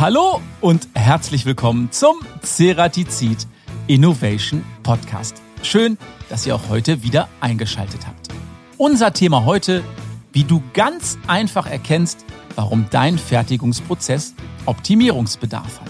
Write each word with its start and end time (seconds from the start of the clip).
Hallo 0.00 0.40
und 0.62 0.88
herzlich 0.94 1.44
willkommen 1.44 1.92
zum 1.92 2.20
Ceratizid 2.42 3.46
Innovation 3.86 4.64
Podcast. 4.82 5.42
Schön, 5.62 5.98
dass 6.30 6.46
ihr 6.46 6.54
auch 6.54 6.70
heute 6.70 7.02
wieder 7.02 7.28
eingeschaltet 7.40 8.06
habt. 8.06 8.28
Unser 8.78 9.12
Thema 9.12 9.44
heute, 9.44 9.84
wie 10.32 10.44
du 10.44 10.62
ganz 10.72 11.18
einfach 11.26 11.66
erkennst, 11.66 12.24
warum 12.54 12.86
dein 12.90 13.18
Fertigungsprozess 13.18 14.34
Optimierungsbedarf 14.64 15.82
hat. 15.82 15.89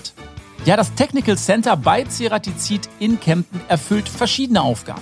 Ja, 0.66 0.76
das 0.76 0.92
Technical 0.94 1.38
Center 1.38 1.74
bei 1.74 2.04
Ceratizid 2.04 2.88
in 2.98 3.18
Kempten 3.18 3.62
erfüllt 3.68 4.10
verschiedene 4.10 4.60
Aufgaben. 4.60 5.00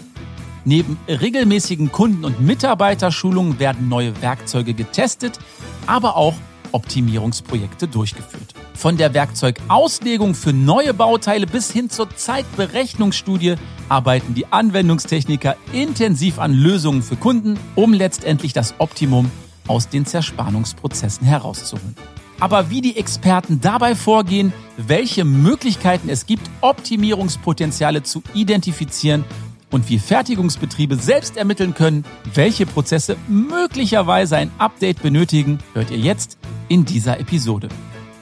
Neben 0.65 0.99
regelmäßigen 1.09 1.91
Kunden- 1.91 2.25
und 2.25 2.41
Mitarbeiterschulungen 2.41 3.59
werden 3.59 3.89
neue 3.89 4.23
Werkzeuge 4.23 4.73
getestet, 4.73 5.39
aber 5.87 6.17
auch 6.17 6.35
Optimierungsprojekte 6.71 7.89
durchgeführt. 7.89 8.55
Von 8.75 8.97
der 8.99 9.15
Werkzeugauslegung 9.15 10.37
für 10.37 10.53
neue 10.53 10.95
Bauteile 10.95 11.47
bis 11.49 11.73
hin 11.73 11.91
zur 11.91 12.15
Zeitberechnungsstudie 12.15 13.57
arbeiten 13.89 14.35
die 14.35 14.47
Anwendungstechniker 14.47 15.57
intensiv 15.73 16.39
an 16.39 16.53
Lösungen 16.53 17.03
für 17.03 17.17
Kunden, 17.17 17.59
um 17.75 17.93
letztendlich 17.93 18.53
das 18.53 18.75
Optimum 18.79 19.29
aus 19.67 19.89
den 19.89 20.07
Zerspannungsprozessen 20.07 21.27
herauszuholen. 21.27 21.97
Aber 22.41 22.71
wie 22.71 22.81
die 22.81 22.97
Experten 22.97 23.61
dabei 23.61 23.95
vorgehen, 23.95 24.53
welche 24.77 25.25
Möglichkeiten 25.25 26.09
es 26.09 26.27
gibt, 26.27 26.49
Optimierungspotenziale 26.61 28.03
zu 28.03 28.23
identifizieren 28.33 29.25
und 29.71 29.89
wie 29.89 29.99
Fertigungsbetriebe 29.99 30.97
selbst 30.97 31.37
ermitteln 31.37 31.75
können, 31.75 32.05
welche 32.35 32.65
Prozesse 32.65 33.17
möglicherweise 33.27 34.37
ein 34.37 34.51
Update 34.59 35.03
benötigen, 35.03 35.59
hört 35.75 35.91
ihr 35.91 35.99
jetzt 35.99 36.39
in 36.69 36.85
dieser 36.85 37.19
Episode. 37.21 37.69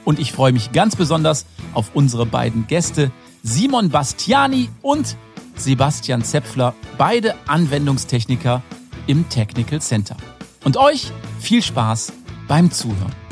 Und 0.03 0.19
ich 0.19 0.31
freue 0.31 0.51
mich 0.51 0.71
ganz 0.71 0.95
besonders 0.95 1.45
auf 1.73 1.91
unsere 1.93 2.25
beiden 2.25 2.65
Gäste, 2.67 3.11
Simon 3.43 3.89
Bastiani 3.89 4.69
und 4.81 5.15
Sebastian 5.55 6.23
Zepfler, 6.23 6.73
beide 6.97 7.35
Anwendungstechniker 7.47 8.63
im 9.05 9.27
Technical 9.29 9.81
Center. 9.81 10.17
Und 10.63 10.77
euch 10.77 11.11
viel 11.39 11.61
Spaß 11.61 12.13
beim 12.47 12.71
Zuhören. 12.71 13.26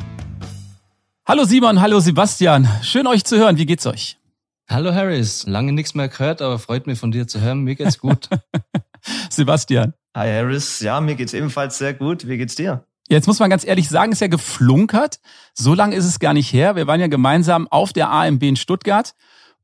Hallo 1.28 1.44
Simon, 1.44 1.82
hallo 1.82 2.00
Sebastian, 2.00 2.70
schön 2.84 3.08
euch 3.08 3.24
zu 3.24 3.36
hören. 3.36 3.58
Wie 3.58 3.66
geht's 3.66 3.88
euch? 3.88 4.20
Hallo 4.70 4.94
Harris, 4.94 5.48
lange 5.48 5.74
nichts 5.74 5.96
mehr 5.96 6.08
gehört, 6.08 6.40
aber 6.40 6.60
freut 6.60 6.86
mich 6.86 7.00
von 7.00 7.12
dir 7.12 7.28
zu 7.28 7.42
hören. 7.42 7.64
Mir 7.64 7.74
geht's 7.74 7.98
gut. 7.98 8.30
Sebastian. 9.32 9.96
Hi 10.16 10.32
Harris, 10.32 10.82
ja, 10.82 11.02
mir 11.02 11.16
geht's 11.16 11.34
ebenfalls 11.34 11.80
sehr 11.80 11.96
gut. 11.96 12.28
Wie 12.28 12.38
geht's 12.38 12.54
dir? 12.54 12.86
Jetzt 13.08 13.26
muss 13.26 13.40
man 13.40 13.50
ganz 13.50 13.66
ehrlich 13.66 13.90
sagen, 13.90 14.12
ist 14.12 14.22
ja 14.22 14.28
geflunkert. 14.28 15.20
So 15.56 15.74
lange 15.74 15.96
ist 15.96 16.06
es 16.06 16.20
gar 16.20 16.36
nicht 16.36 16.54
her. 16.54 16.76
Wir 16.76 16.86
waren 16.86 17.02
ja 17.02 17.08
gemeinsam 17.08 17.68
auf 17.70 17.92
der 17.92 18.12
AMB 18.12 18.44
in 18.44 18.56
Stuttgart 18.56 19.16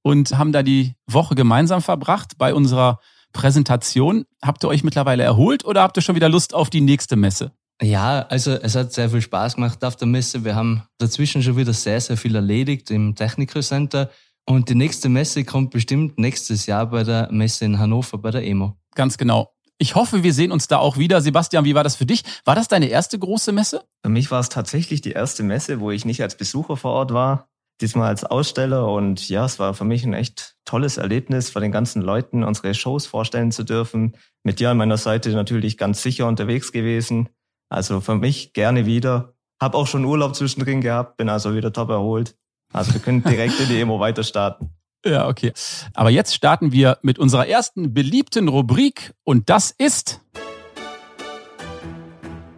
und 0.01 0.35
haben 0.39 0.53
da 0.53 0.63
die 0.63 0.95
Woche 1.05 1.35
gemeinsam 1.35 1.83
verbracht 1.83 2.39
bei 2.39 2.55
unserer 2.55 2.99
Präsentation. 3.33 4.25
Habt 4.41 4.63
ihr 4.63 4.67
euch 4.67 4.83
mittlerweile 4.83 5.21
erholt 5.21 5.63
oder 5.63 5.83
habt 5.83 5.95
ihr 5.95 6.01
schon 6.01 6.15
wieder 6.15 6.27
Lust 6.27 6.55
auf 6.55 6.71
die 6.71 6.81
nächste 6.81 7.17
Messe? 7.17 7.51
Ja, 7.81 8.27
also 8.29 8.51
es 8.51 8.75
hat 8.75 8.93
sehr 8.93 9.09
viel 9.09 9.21
Spaß 9.21 9.55
gemacht 9.55 9.83
auf 9.83 9.95
der 9.95 10.07
Messe. 10.07 10.45
Wir 10.45 10.55
haben 10.55 10.83
dazwischen 10.99 11.41
schon 11.41 11.57
wieder 11.57 11.73
sehr, 11.73 11.99
sehr 11.99 12.15
viel 12.15 12.35
erledigt 12.35 12.91
im 12.91 13.15
Technical 13.15 13.63
Center. 13.63 14.11
Und 14.45 14.69
die 14.69 14.75
nächste 14.75 15.09
Messe 15.09 15.43
kommt 15.43 15.71
bestimmt 15.71 16.19
nächstes 16.19 16.67
Jahr 16.67 16.87
bei 16.87 17.03
der 17.03 17.29
Messe 17.31 17.65
in 17.65 17.79
Hannover, 17.79 18.19
bei 18.19 18.31
der 18.31 18.43
EMO. 18.43 18.77
Ganz 18.93 19.17
genau. 19.17 19.53
Ich 19.79 19.95
hoffe, 19.95 20.21
wir 20.21 20.33
sehen 20.33 20.51
uns 20.51 20.67
da 20.67 20.77
auch 20.77 20.97
wieder. 20.97 21.21
Sebastian, 21.21 21.65
wie 21.65 21.73
war 21.73 21.83
das 21.83 21.95
für 21.95 22.05
dich? 22.05 22.23
War 22.45 22.53
das 22.53 22.67
deine 22.67 22.85
erste 22.87 23.17
große 23.17 23.51
Messe? 23.51 23.81
Für 24.03 24.11
mich 24.11 24.29
war 24.29 24.39
es 24.39 24.49
tatsächlich 24.49 25.01
die 25.01 25.13
erste 25.13 25.41
Messe, 25.41 25.79
wo 25.79 25.89
ich 25.89 26.05
nicht 26.05 26.21
als 26.21 26.37
Besucher 26.37 26.77
vor 26.77 26.91
Ort 26.91 27.13
war, 27.13 27.49
diesmal 27.81 28.09
als 28.09 28.23
Aussteller. 28.23 28.87
Und 28.91 29.27
ja, 29.27 29.43
es 29.43 29.57
war 29.57 29.73
für 29.73 29.85
mich 29.85 30.03
ein 30.03 30.13
echt 30.13 30.55
tolles 30.65 30.97
Erlebnis, 30.97 31.49
vor 31.49 31.61
den 31.61 31.71
ganzen 31.71 32.03
Leuten 32.03 32.43
unsere 32.43 32.75
Shows 32.75 33.07
vorstellen 33.07 33.51
zu 33.51 33.63
dürfen. 33.63 34.15
Mit 34.43 34.59
dir 34.59 34.69
an 34.69 34.77
meiner 34.77 34.97
Seite 34.97 35.31
natürlich 35.31 35.79
ganz 35.79 36.03
sicher 36.03 36.27
unterwegs 36.27 36.71
gewesen. 36.71 37.29
Also 37.71 38.01
für 38.01 38.15
mich 38.15 38.51
gerne 38.51 38.85
wieder. 38.85 39.33
Hab 39.57 39.75
auch 39.75 39.87
schon 39.87 40.03
Urlaub 40.03 40.35
zwischendrin 40.35 40.81
gehabt, 40.81 41.15
bin 41.15 41.29
also 41.29 41.55
wieder 41.55 41.71
top 41.71 41.89
erholt. 41.89 42.35
Also 42.73 42.93
wir 42.93 42.99
können 42.99 43.23
direkt 43.23 43.57
in 43.61 43.69
die 43.69 43.79
Emo 43.79 43.99
weiter 43.99 44.23
starten. 44.23 44.69
Ja, 45.03 45.27
okay. 45.27 45.51
Aber 45.95 46.11
jetzt 46.11 46.35
starten 46.35 46.71
wir 46.71 46.99
mit 47.01 47.17
unserer 47.17 47.47
ersten 47.47 47.91
beliebten 47.91 48.47
Rubrik 48.47 49.15
und 49.23 49.49
das 49.49 49.71
ist 49.71 50.21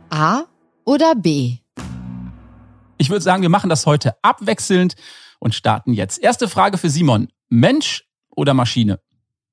A 0.10 0.42
oder 0.84 1.16
B? 1.16 1.60
Ich 2.98 3.10
würde 3.10 3.22
sagen, 3.22 3.44
wir 3.44 3.50
machen 3.50 3.70
das 3.70 3.86
heute 3.86 4.18
abwechselnd 4.22 4.96
und 5.40 5.56
starten 5.56 5.94
jetzt. 5.94 6.22
Erste 6.22 6.50
Frage 6.50 6.78
für 6.78 6.90
Simon. 6.90 7.30
Mensch 7.48 8.04
oder 8.36 8.54
Maschine? 8.54 9.00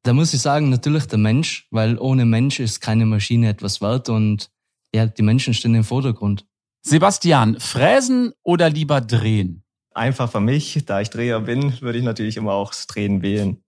Da 0.02 0.12
muss 0.12 0.34
ich 0.34 0.40
sagen, 0.40 0.68
natürlich 0.68 1.06
der 1.06 1.20
Mensch, 1.20 1.68
weil 1.70 1.96
ohne 1.96 2.24
Mensch 2.24 2.58
ist 2.58 2.80
keine 2.80 3.06
Maschine 3.06 3.50
etwas 3.50 3.80
wert 3.80 4.08
und 4.08 4.50
ja, 4.94 5.06
die 5.06 5.22
Menschen 5.22 5.54
stehen 5.54 5.74
im 5.74 5.84
Vordergrund. 5.84 6.46
Sebastian, 6.82 7.58
fräsen 7.60 8.32
oder 8.42 8.70
lieber 8.70 9.00
drehen? 9.00 9.64
Einfach 9.92 10.30
für 10.30 10.40
mich, 10.40 10.84
da 10.86 11.00
ich 11.00 11.10
Dreher 11.10 11.40
bin, 11.40 11.80
würde 11.80 11.98
ich 11.98 12.04
natürlich 12.04 12.36
immer 12.36 12.52
auch 12.52 12.70
das 12.70 12.86
Drehen 12.86 13.22
wählen. 13.22 13.62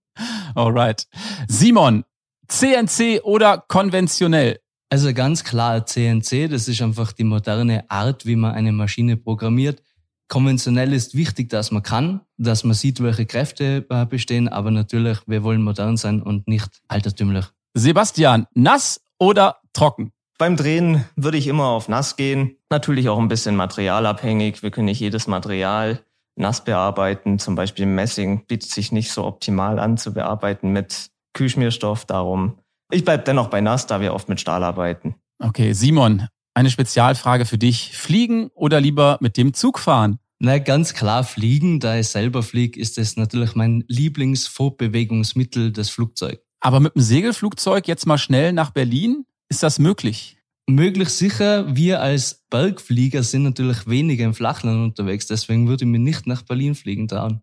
Alright. 0.55 1.07
Simon, 1.47 2.03
CNC 2.47 3.21
oder 3.23 3.63
konventionell? 3.67 4.59
Also 4.89 5.13
ganz 5.13 5.43
klar 5.43 5.85
CNC, 5.85 6.49
das 6.49 6.67
ist 6.67 6.81
einfach 6.81 7.13
die 7.13 7.23
moderne 7.23 7.89
Art, 7.89 8.25
wie 8.25 8.35
man 8.35 8.53
eine 8.53 8.71
Maschine 8.71 9.17
programmiert. 9.17 9.81
Konventionell 10.27 10.93
ist 10.93 11.15
wichtig, 11.15 11.49
dass 11.49 11.71
man 11.71 11.83
kann, 11.83 12.21
dass 12.37 12.63
man 12.63 12.73
sieht, 12.73 13.01
welche 13.01 13.25
Kräfte 13.25 13.85
äh, 13.89 14.05
bestehen, 14.05 14.47
aber 14.47 14.71
natürlich, 14.71 15.19
wir 15.27 15.43
wollen 15.43 15.61
modern 15.61 15.97
sein 15.97 16.21
und 16.21 16.47
nicht 16.47 16.81
altertümlich. 16.87 17.45
Sebastian, 17.73 18.47
nass 18.53 19.01
oder 19.19 19.57
trocken? 19.73 20.11
Beim 20.43 20.57
Drehen 20.57 21.05
würde 21.15 21.37
ich 21.37 21.47
immer 21.47 21.67
auf 21.67 21.87
nass 21.87 22.17
gehen. 22.17 22.57
Natürlich 22.69 23.07
auch 23.07 23.17
ein 23.17 23.29
bisschen 23.29 23.55
materialabhängig. 23.55 24.61
Wir 24.61 24.71
können 24.71 24.87
nicht 24.87 24.99
jedes 24.99 25.25
Material 25.25 26.01
nass 26.35 26.65
bearbeiten. 26.65 27.39
Zum 27.39 27.55
Beispiel 27.55 27.85
Messing 27.85 28.45
bietet 28.45 28.69
sich 28.69 28.91
nicht 28.91 29.13
so 29.13 29.23
optimal 29.23 29.79
an 29.79 29.95
zu 29.95 30.13
bearbeiten 30.13 30.73
mit 30.73 31.11
Kühlschmierstoff. 31.31 32.03
Darum, 32.03 32.59
ich 32.91 33.05
bleibe 33.05 33.23
dennoch 33.23 33.47
bei 33.47 33.61
nass, 33.61 33.87
da 33.87 34.01
wir 34.01 34.13
oft 34.13 34.27
mit 34.27 34.41
Stahl 34.41 34.65
arbeiten. 34.65 35.15
Okay, 35.39 35.71
Simon, 35.71 36.27
eine 36.53 36.69
Spezialfrage 36.69 37.45
für 37.45 37.57
dich. 37.57 37.97
Fliegen 37.97 38.49
oder 38.53 38.81
lieber 38.81 39.19
mit 39.21 39.37
dem 39.37 39.53
Zug 39.53 39.79
fahren? 39.79 40.19
Na, 40.39 40.57
ganz 40.57 40.93
klar 40.93 41.23
fliegen. 41.23 41.79
Da 41.79 41.99
ich 41.99 42.09
selber 42.09 42.43
fliege, 42.43 42.77
ist 42.77 42.97
es 42.97 43.15
natürlich 43.15 43.55
mein 43.55 43.85
Lieblingsfortbewegungsmittel, 43.87 45.71
das 45.71 45.89
Flugzeug. 45.89 46.41
Aber 46.59 46.81
mit 46.81 46.95
dem 46.95 47.01
Segelflugzeug 47.01 47.87
jetzt 47.87 48.05
mal 48.05 48.17
schnell 48.17 48.51
nach 48.51 48.71
Berlin? 48.71 49.23
Ist 49.49 49.63
das 49.63 49.79
möglich? 49.79 50.37
Möglich 50.67 51.09
sicher. 51.09 51.75
Wir 51.75 52.01
als 52.01 52.45
Bergflieger 52.49 53.23
sind 53.23 53.43
natürlich 53.43 53.85
weniger 53.85 54.23
im 54.25 54.33
Flachland 54.33 54.81
unterwegs. 54.81 55.27
Deswegen 55.27 55.67
würde 55.67 55.83
ich 55.83 55.89
mir 55.89 55.99
nicht 55.99 56.25
nach 56.25 56.41
Berlin 56.43 56.75
fliegen 56.75 57.07
trauen. 57.07 57.41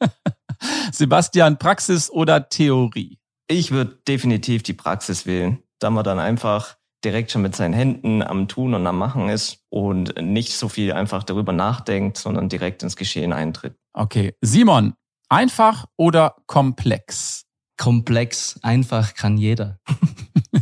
Sebastian, 0.92 1.58
Praxis 1.58 2.10
oder 2.10 2.48
Theorie? 2.48 3.18
Ich 3.48 3.70
würde 3.70 3.98
definitiv 4.08 4.64
die 4.64 4.72
Praxis 4.72 5.26
wählen, 5.26 5.62
da 5.78 5.90
man 5.90 6.02
dann 6.02 6.18
einfach 6.18 6.76
direkt 7.04 7.30
schon 7.30 7.42
mit 7.42 7.54
seinen 7.54 7.74
Händen 7.74 8.22
am 8.22 8.48
Tun 8.48 8.74
und 8.74 8.84
am 8.86 8.98
Machen 8.98 9.28
ist 9.28 9.64
und 9.68 10.20
nicht 10.20 10.54
so 10.54 10.68
viel 10.68 10.92
einfach 10.92 11.22
darüber 11.22 11.52
nachdenkt, 11.52 12.16
sondern 12.16 12.48
direkt 12.48 12.82
ins 12.82 12.96
Geschehen 12.96 13.32
eintritt. 13.32 13.76
Okay. 13.92 14.34
Simon, 14.40 14.94
einfach 15.28 15.84
oder 15.96 16.34
komplex? 16.46 17.44
Komplex, 17.78 18.58
einfach 18.62 19.14
kann 19.14 19.36
jeder. 19.36 19.78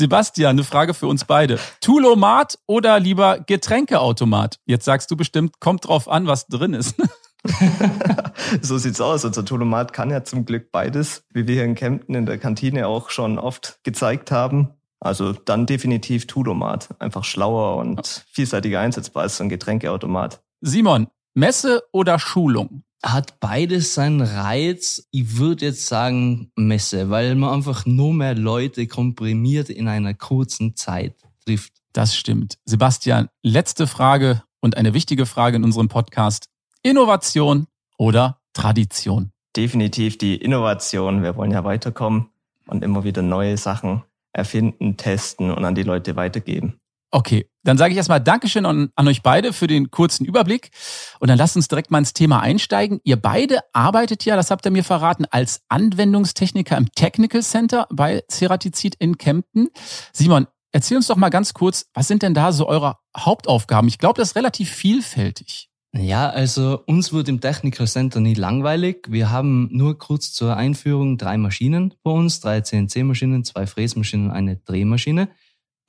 Sebastian, 0.00 0.52
eine 0.52 0.64
Frage 0.64 0.94
für 0.94 1.06
uns 1.06 1.26
beide. 1.26 1.58
Tulomat 1.82 2.58
oder 2.66 2.98
lieber 2.98 3.38
Getränkeautomat? 3.38 4.58
Jetzt 4.64 4.86
sagst 4.86 5.10
du 5.10 5.16
bestimmt, 5.16 5.60
kommt 5.60 5.86
drauf 5.86 6.08
an, 6.08 6.26
was 6.26 6.46
drin 6.46 6.72
ist. 6.72 6.96
so 8.62 8.78
sieht's 8.78 9.02
aus. 9.02 9.26
Unser 9.26 9.44
Tulomat 9.44 9.92
kann 9.92 10.08
ja 10.08 10.24
zum 10.24 10.46
Glück 10.46 10.72
beides, 10.72 11.24
wie 11.34 11.46
wir 11.46 11.54
hier 11.54 11.64
in 11.66 11.74
Kempten 11.74 12.14
in 12.14 12.24
der 12.24 12.38
Kantine 12.38 12.86
auch 12.86 13.10
schon 13.10 13.38
oft 13.38 13.78
gezeigt 13.82 14.30
haben. 14.30 14.70
Also 15.00 15.32
dann 15.32 15.66
definitiv 15.66 16.26
Tulomat. 16.26 16.88
Einfach 16.98 17.24
schlauer 17.24 17.76
und 17.76 18.24
vielseitiger 18.32 18.80
einsetzbar 18.80 19.24
als 19.24 19.36
so 19.36 19.44
ein 19.44 19.50
Getränkeautomat. 19.50 20.42
Simon, 20.62 21.08
Messe 21.34 21.82
oder 21.92 22.18
Schulung? 22.18 22.84
Hat 23.02 23.40
beides 23.40 23.94
seinen 23.94 24.20
Reiz. 24.20 25.08
Ich 25.10 25.36
würde 25.38 25.66
jetzt 25.66 25.86
sagen 25.86 26.50
Messe, 26.54 27.08
weil 27.08 27.34
man 27.34 27.54
einfach 27.54 27.86
nur 27.86 28.12
mehr 28.12 28.34
Leute 28.34 28.86
komprimiert 28.86 29.70
in 29.70 29.88
einer 29.88 30.14
kurzen 30.14 30.76
Zeit 30.76 31.14
trifft. 31.44 31.72
Das 31.92 32.14
stimmt. 32.14 32.58
Sebastian, 32.64 33.28
letzte 33.42 33.86
Frage 33.86 34.42
und 34.60 34.76
eine 34.76 34.94
wichtige 34.94 35.26
Frage 35.26 35.56
in 35.56 35.64
unserem 35.64 35.88
Podcast. 35.88 36.46
Innovation 36.82 37.66
oder 37.96 38.38
Tradition? 38.52 39.32
Definitiv 39.56 40.18
die 40.18 40.36
Innovation. 40.36 41.22
Wir 41.22 41.36
wollen 41.36 41.50
ja 41.50 41.64
weiterkommen. 41.64 42.28
und 42.66 42.84
immer 42.84 43.02
wieder 43.02 43.22
neue 43.22 43.56
Sachen 43.56 44.04
erfinden, 44.32 44.96
testen 44.96 45.50
und 45.50 45.64
an 45.64 45.74
die 45.74 45.82
Leute 45.82 46.14
weitergeben. 46.14 46.78
Okay, 47.12 47.50
dann 47.64 47.76
sage 47.76 47.92
ich 47.92 47.96
erstmal 47.96 48.20
Dankeschön 48.20 48.64
an, 48.64 48.90
an, 48.94 49.08
euch 49.08 49.22
beide 49.22 49.52
für 49.52 49.66
den 49.66 49.90
kurzen 49.90 50.24
Überblick. 50.24 50.70
Und 51.18 51.28
dann 51.28 51.38
lasst 51.38 51.56
uns 51.56 51.68
direkt 51.68 51.90
mal 51.90 51.98
ins 51.98 52.12
Thema 52.12 52.40
einsteigen. 52.40 53.00
Ihr 53.02 53.16
beide 53.16 53.60
arbeitet 53.72 54.24
ja, 54.24 54.36
das 54.36 54.50
habt 54.50 54.64
ihr 54.64 54.70
mir 54.70 54.84
verraten, 54.84 55.26
als 55.30 55.62
Anwendungstechniker 55.68 56.76
im 56.76 56.92
Technical 56.92 57.42
Center 57.42 57.86
bei 57.90 58.22
Ceratizid 58.30 58.94
in 58.98 59.18
Kempten. 59.18 59.68
Simon, 60.12 60.46
erzähl 60.72 60.96
uns 60.96 61.08
doch 61.08 61.16
mal 61.16 61.30
ganz 61.30 61.52
kurz, 61.52 61.86
was 61.94 62.06
sind 62.06 62.22
denn 62.22 62.34
da 62.34 62.52
so 62.52 62.68
eure 62.68 62.96
Hauptaufgaben? 63.16 63.88
Ich 63.88 63.98
glaube, 63.98 64.18
das 64.20 64.30
ist 64.30 64.36
relativ 64.36 64.70
vielfältig. 64.70 65.70
Ja, 65.92 66.30
also 66.30 66.80
uns 66.86 67.12
wird 67.12 67.28
im 67.28 67.40
Technical 67.40 67.88
Center 67.88 68.20
nie 68.20 68.34
langweilig. 68.34 69.08
Wir 69.08 69.30
haben 69.30 69.68
nur 69.72 69.98
kurz 69.98 70.32
zur 70.32 70.56
Einführung 70.56 71.18
drei 71.18 71.36
Maschinen 71.36 71.94
bei 72.04 72.12
uns, 72.12 72.38
drei 72.38 72.60
CNC-Maschinen, 72.60 73.42
zwei 73.42 73.66
Fräsmaschinen 73.66 74.26
und 74.26 74.32
eine 74.32 74.56
Drehmaschine. 74.56 75.28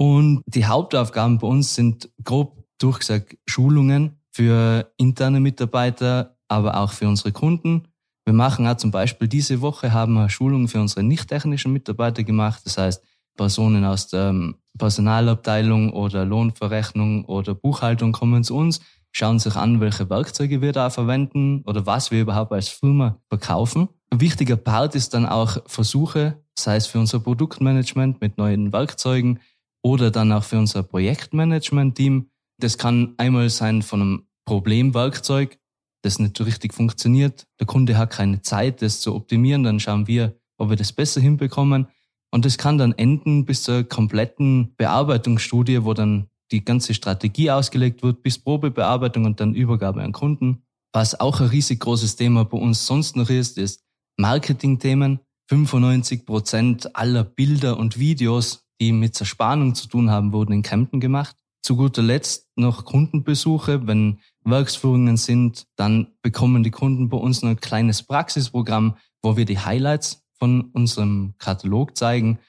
Und 0.02 0.42
die 0.48 0.66
Hauptaufgaben 0.66 1.38
bei 1.38 1.46
uns 1.46 1.76
sind 1.76 2.10
grob 2.24 2.58
durchgesagt 2.80 3.38
Schulungen 3.46 4.20
für 4.32 4.92
interne 4.98 5.40
Mitarbeiter, 5.40 6.38
aber 6.48 6.78
auch 6.78 6.92
für 6.92 7.08
unsere 7.08 7.32
Kunden. 7.32 7.84
Wir 8.26 8.34
machen 8.34 8.66
auch 8.66 8.78
zum 8.78 8.90
Beispiel 8.90 9.28
diese 9.28 9.62
Woche 9.62 9.94
haben 9.94 10.14
wir 10.14 10.28
Schulungen 10.28 10.68
für 10.68 10.82
unsere 10.82 11.04
nicht 11.04 11.28
technischen 11.28 11.72
Mitarbeiter 11.72 12.24
gemacht. 12.24 12.64
Das 12.66 12.80
heißt, 12.80 13.04
Personen 13.38 13.86
aus 13.86 14.08
der 14.08 14.30
ähm, 14.30 14.56
Personalabteilung 14.76 15.94
oder 15.94 16.26
Lohnverrechnung 16.26 17.26
oder 17.26 17.54
Buchhaltung 17.54 18.12
kommen 18.12 18.44
zu 18.44 18.56
uns, 18.56 18.82
schauen 19.12 19.38
sich 19.38 19.56
an, 19.56 19.82
welche 19.82 20.10
Werkzeuge 20.10 20.64
wir 20.64 20.72
da 20.72 20.90
verwenden 20.90 21.62
oder 21.68 21.86
was 21.86 22.10
wir 22.10 22.22
überhaupt 22.22 22.54
als 22.54 22.70
Firma 22.70 23.20
verkaufen. 23.30 23.88
Ein 24.10 24.20
wichtiger 24.20 24.56
Part 24.56 24.96
ist 24.96 25.14
dann 25.14 25.28
auch 25.28 25.60
Versuche, 25.68 26.42
sei 26.58 26.78
es 26.78 26.88
für 26.88 26.98
unser 26.98 27.20
Produktmanagement 27.20 28.20
mit 28.20 28.40
neuen 28.40 28.74
Werkzeugen, 28.74 29.40
oder 29.84 30.12
dann 30.12 30.32
auch 30.32 30.44
für 30.44 30.58
unser 30.58 30.84
Projektmanagement-Team. 30.84 32.30
Das 32.60 32.78
kann 32.78 33.14
einmal 33.18 33.50
sein 33.50 33.82
von 33.82 34.02
einem 34.02 34.26
Problemwerkzeug, 34.46 35.58
das 36.04 36.20
nicht 36.20 36.38
so 36.38 36.44
richtig 36.44 36.74
funktioniert. 36.74 37.48
Der 37.60 37.68
Kunde 37.68 37.98
hat 37.98 38.12
keine 38.12 38.42
Zeit, 38.42 38.82
das 38.82 39.02
zu 39.02 39.16
optimieren. 39.16 39.64
Dann 39.64 39.80
schauen 39.80 40.08
wir, 40.08 40.36
ob 40.58 40.70
wir 40.70 40.76
das 40.76 40.92
besser 40.92 41.22
hinbekommen. 41.22 41.88
Und 42.32 42.46
das 42.46 42.58
kann 42.58 42.78
dann 42.78 42.94
enden 42.94 43.46
bis 43.46 43.64
zur 43.64 43.84
kompletten 43.84 44.74
Bearbeitungsstudie, 44.78 45.84
wo 45.84 45.94
dann 45.94 46.28
die 46.52 46.64
ganze 46.64 46.94
Strategie 46.94 47.52
ausgelegt 47.52 48.04
wird, 48.04 48.24
bis 48.24 48.40
Probebearbeitung 48.40 49.26
und 49.26 49.40
dann 49.40 49.54
Übergabe 49.54 50.02
an 50.02 50.12
Kunden. 50.12 50.64
Was 50.94 51.20
auch 51.20 51.40
ein 51.40 51.48
riesig 51.48 51.80
großes 51.80 52.16
Thema 52.16 52.46
bei 52.46 52.58
uns 52.58 52.86
sonst 52.86 53.16
noch 53.16 53.30
ist, 53.30 53.58
ist 53.58 53.84
Marketingthemen. 54.18 55.20
95 55.50 56.26
Prozent 56.26 56.96
aller 56.96 57.26
Bilder 57.26 57.78
und 57.78 58.00
Videos 58.00 58.66
die 58.82 58.92
mit 58.92 59.14
Zerspannung 59.14 59.76
zu 59.76 59.88
tun 59.88 60.10
haben, 60.10 60.34
wurden 60.34 60.54
in 60.54 60.64
Kempten 60.64 61.00
gemacht. 61.00 61.38
Zu 61.62 61.76
guter 61.76 62.02
Letzt 62.02 62.50
noch 62.56 62.84
Kundenbesuche. 62.84 63.86
Wenn 63.86 64.20
Werksführungen 64.44 65.18
sind, 65.18 65.68
dann 65.76 66.08
bekommen 66.24 66.64
die 66.64 66.72
Kunden 66.72 67.08
bei 67.08 67.18
uns 67.18 67.44
ein 67.44 67.58
kleines 67.58 68.02
Praxisprogramm, 68.02 68.98
wo 69.22 69.38
wir 69.38 69.46
die 69.46 69.60
Highlights 69.60 70.24
von 70.34 70.72
unserem 70.72 71.36
Katalog 71.38 71.96
zeigen. 71.96 72.40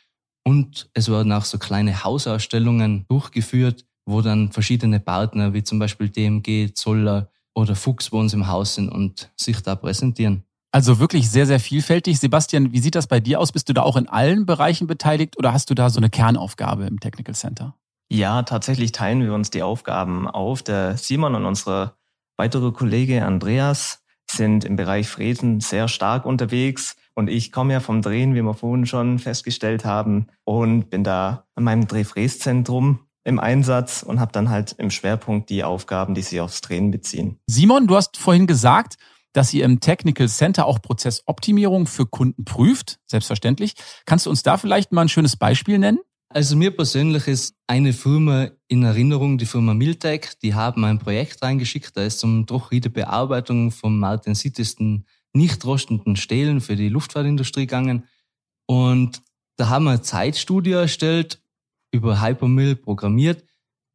Und 0.43 0.89
es 0.95 1.11
werden 1.11 1.31
auch 1.33 1.45
so 1.45 1.59
kleine 1.59 2.03
Hausausstellungen 2.03 3.05
durchgeführt, 3.09 3.85
wo 4.07 4.23
dann 4.23 4.51
verschiedene 4.51 5.01
Partner 5.01 5.53
wie 5.53 5.63
zum 5.63 5.79
Beispiel 5.79 6.09
DMG, 6.09 6.73
Zoller 6.75 7.31
oder 7.55 7.77
Fuchs 7.77 8.09
bei 8.09 8.17
uns 8.17 8.33
im 8.33 8.47
Haus 8.47 8.75
sind 8.75 8.89
und 8.89 9.31
sich 9.37 9.61
da 9.61 9.77
präsentieren. 9.77 10.45
Also 10.73 10.99
wirklich 10.99 11.31
sehr, 11.31 11.47
sehr 11.47 11.61
vielfältig. 11.61 12.19
Sebastian, 12.19 12.73
wie 12.73 12.79
sieht 12.79 12.95
das 12.95 13.07
bei 13.07 13.21
dir 13.21 13.39
aus? 13.41 13.53
Bist 13.53 13.69
du 13.69 13.75
da 13.75 13.83
auch 13.83 13.97
in 13.97 14.09
allen 14.09 14.47
Bereichen 14.47 14.87
beteiligt 14.87 15.39
oder 15.39 15.53
hast 15.53 15.69
du 15.69 15.75
da 15.75 15.91
so 15.91 15.99
eine 15.99 16.09
Kernaufgabe 16.09 16.87
im 16.87 16.99
Technical 16.99 17.35
Center? 17.35 17.75
Ja, 18.11 18.43
tatsächlich 18.43 18.93
teilen 18.93 19.23
wir 19.23 19.35
uns 19.35 19.51
die 19.51 19.63
Aufgaben 19.63 20.27
auf. 20.27 20.63
Der 20.63 20.97
Simon 20.97 21.35
und 21.35 21.45
unsere 21.45 21.95
weitere 22.39 22.73
Kollege 22.73 23.25
Andreas 23.25 24.03
sind 24.31 24.65
im 24.65 24.77
Bereich 24.77 25.09
Fräsen 25.09 25.61
sehr 25.61 25.89
stark 25.89 26.25
unterwegs. 26.25 26.97
Und 27.15 27.29
ich 27.29 27.53
komme 27.53 27.75
ja 27.75 27.81
vom 27.81 28.01
Drehen, 28.01 28.35
wie 28.35 28.41
wir 28.41 28.55
vorhin 28.55 28.87
schon 28.87 29.19
festgestellt 29.19 29.85
haben, 29.85 30.29
und 30.45 30.89
bin 30.89 31.05
da 31.05 31.45
an 31.55 31.65
meinem 31.65 31.87
Drehfräszentrum 31.87 33.01
im 33.25 33.39
Einsatz 33.39 34.03
und 34.03 34.21
habe 34.21 34.33
dann 34.33 34.49
halt 34.49 34.73
im 34.79 34.91
Schwerpunkt 34.91 35.51
die 35.51 35.65
Aufgaben, 35.65 36.15
die 36.15 36.23
sich 36.23 36.41
aufs 36.41 36.63
Drehen 36.63 36.91
beziehen. 36.91 37.39
Simon, 37.47 37.87
du 37.87 37.97
hast 37.97 38.17
vorhin 38.17 38.47
gesagt, 38.47 38.97
dass 39.33 39.53
ihr 39.55 39.65
im 39.65 39.81
Technical 39.81 40.29
Center 40.29 40.67
auch 40.67 40.81
Prozessoptimierung 40.81 41.87
für 41.87 42.07
Kunden 42.07 42.45
prüft, 42.45 42.99
selbstverständlich. 43.07 43.75
Kannst 44.05 44.27
du 44.27 44.31
uns 44.31 44.43
da 44.43 44.57
vielleicht 44.57 44.93
mal 44.93 45.03
ein 45.03 45.09
schönes 45.09 45.37
Beispiel 45.37 45.79
nennen? 45.79 45.99
Also 46.29 46.57
mir 46.57 46.75
persönlich 46.75 47.29
ist 47.29 47.55
eine 47.67 47.93
Firma 47.93 48.49
in 48.67 48.83
Erinnerung, 48.85 49.37
die 49.37 49.45
Firma 49.45 49.75
Miltech, 49.75 50.31
die 50.43 50.55
haben 50.55 50.85
ein 50.85 50.99
Projekt 50.99 51.43
reingeschickt, 51.43 51.95
da 51.95 52.05
ist 52.05 52.25
um 52.25 52.47
Bearbeitung 52.89 53.71
vom 53.71 53.99
martensitesten 53.99 55.07
nicht 55.35 55.65
rostenden 55.65 56.17
Stählen 56.17 56.63
für 56.63 56.77
die 56.77 56.89
Luftfahrtindustrie 56.89 57.67
gegangen. 57.67 58.09
Und 58.67 59.23
da 59.57 59.69
haben 59.69 59.85
wir 59.85 59.91
eine 59.91 60.03
Zeitstudie 60.03 60.73
erstellt, 60.73 61.43
über 61.91 62.23
Hypermill 62.23 62.77
programmiert 62.77 63.45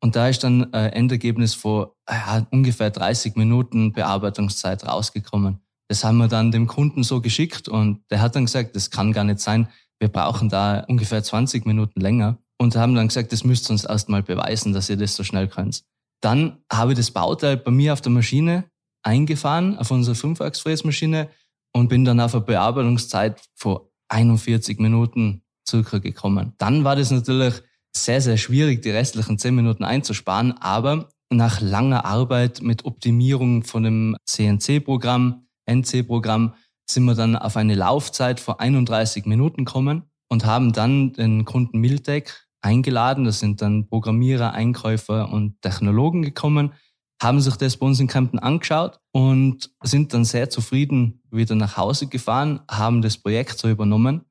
und 0.01 0.15
da 0.15 0.27
ist 0.27 0.43
dann 0.43 0.73
ein 0.73 0.93
Endergebnis 0.93 1.53
von 1.53 1.87
ja, 2.09 2.45
ungefähr 2.51 2.91
30 2.91 3.35
Minuten 3.35 3.93
Bearbeitungszeit 3.93 4.85
rausgekommen. 4.85 5.59
Das 5.89 6.03
haben 6.03 6.17
wir 6.17 6.27
dann 6.27 6.51
dem 6.51 6.67
Kunden 6.67 7.03
so 7.03 7.21
geschickt 7.21 7.67
und 7.67 8.01
der 8.11 8.21
hat 8.21 8.35
dann 8.35 8.45
gesagt, 8.45 8.75
das 8.75 8.91
kann 8.91 9.13
gar 9.13 9.23
nicht 9.23 9.39
sein. 9.39 9.69
Wir 9.99 10.09
brauchen 10.09 10.49
da 10.49 10.81
ungefähr 10.81 11.23
20 11.23 11.65
Minuten 11.65 12.01
länger 12.01 12.37
und 12.59 12.75
haben 12.75 12.93
dann 12.93 13.07
gesagt, 13.07 13.31
das 13.31 13.43
müsst 13.43 13.69
ihr 13.69 13.71
uns 13.71 13.85
erstmal 13.85 14.21
beweisen, 14.21 14.73
dass 14.73 14.89
ihr 14.89 14.97
das 14.97 15.15
so 15.15 15.23
schnell 15.23 15.47
könnt. 15.47 15.83
Dann 16.21 16.57
habe 16.71 16.91
ich 16.91 16.97
das 16.97 17.11
Bauteil 17.11 17.57
bei 17.57 17.71
mir 17.71 17.93
auf 17.93 18.01
der 18.01 18.11
Maschine 18.11 18.65
eingefahren, 19.03 19.77
auf 19.77 19.91
unsere 19.91 20.15
5-Achs-Fräsmaschine 20.15 21.29
und 21.73 21.87
bin 21.87 22.05
dann 22.05 22.19
auf 22.19 22.35
eine 22.35 22.43
Bearbeitungszeit 22.43 23.41
von 23.55 23.79
41 24.09 24.79
Minuten 24.79 25.43
circa 25.67 25.99
gekommen. 25.99 26.53
Dann 26.57 26.83
war 26.83 26.95
das 26.95 27.11
natürlich 27.11 27.61
sehr, 28.05 28.21
sehr 28.21 28.37
schwierig, 28.37 28.81
die 28.81 28.91
restlichen 28.91 29.37
zehn 29.37 29.55
Minuten 29.55 29.83
einzusparen. 29.83 30.53
Aber 30.59 31.09
nach 31.29 31.61
langer 31.61 32.05
Arbeit 32.05 32.61
mit 32.61 32.85
Optimierung 32.85 33.63
von 33.63 33.83
dem 33.83 34.15
CNC-Programm, 34.25 35.47
NC-Programm, 35.65 36.53
sind 36.89 37.03
wir 37.03 37.15
dann 37.15 37.35
auf 37.35 37.57
eine 37.57 37.75
Laufzeit 37.75 38.39
von 38.39 38.55
31 38.59 39.25
Minuten 39.25 39.65
gekommen 39.65 40.03
und 40.29 40.45
haben 40.45 40.71
dann 40.71 41.13
den 41.13 41.43
Kunden 41.43 41.79
Miltech 41.79 42.31
eingeladen. 42.61 43.25
Das 43.25 43.39
sind 43.39 43.61
dann 43.61 43.87
Programmierer, 43.87 44.53
Einkäufer 44.53 45.31
und 45.31 45.61
Technologen 45.61 46.21
gekommen, 46.21 46.73
haben 47.21 47.41
sich 47.41 47.55
das 47.55 47.77
bei 47.77 47.85
uns 47.85 47.99
in 47.99 48.07
Kempten 48.07 48.39
angeschaut 48.39 48.99
und 49.11 49.71
sind 49.83 50.13
dann 50.13 50.23
sehr 50.23 50.49
zufrieden 50.49 51.21
wieder 51.31 51.55
nach 51.55 51.75
Hause 51.75 52.07
gefahren, 52.07 52.61
haben 52.69 53.01
das 53.01 53.17
Projekt 53.17 53.57
so 53.57 53.67
übernommen 53.69 54.21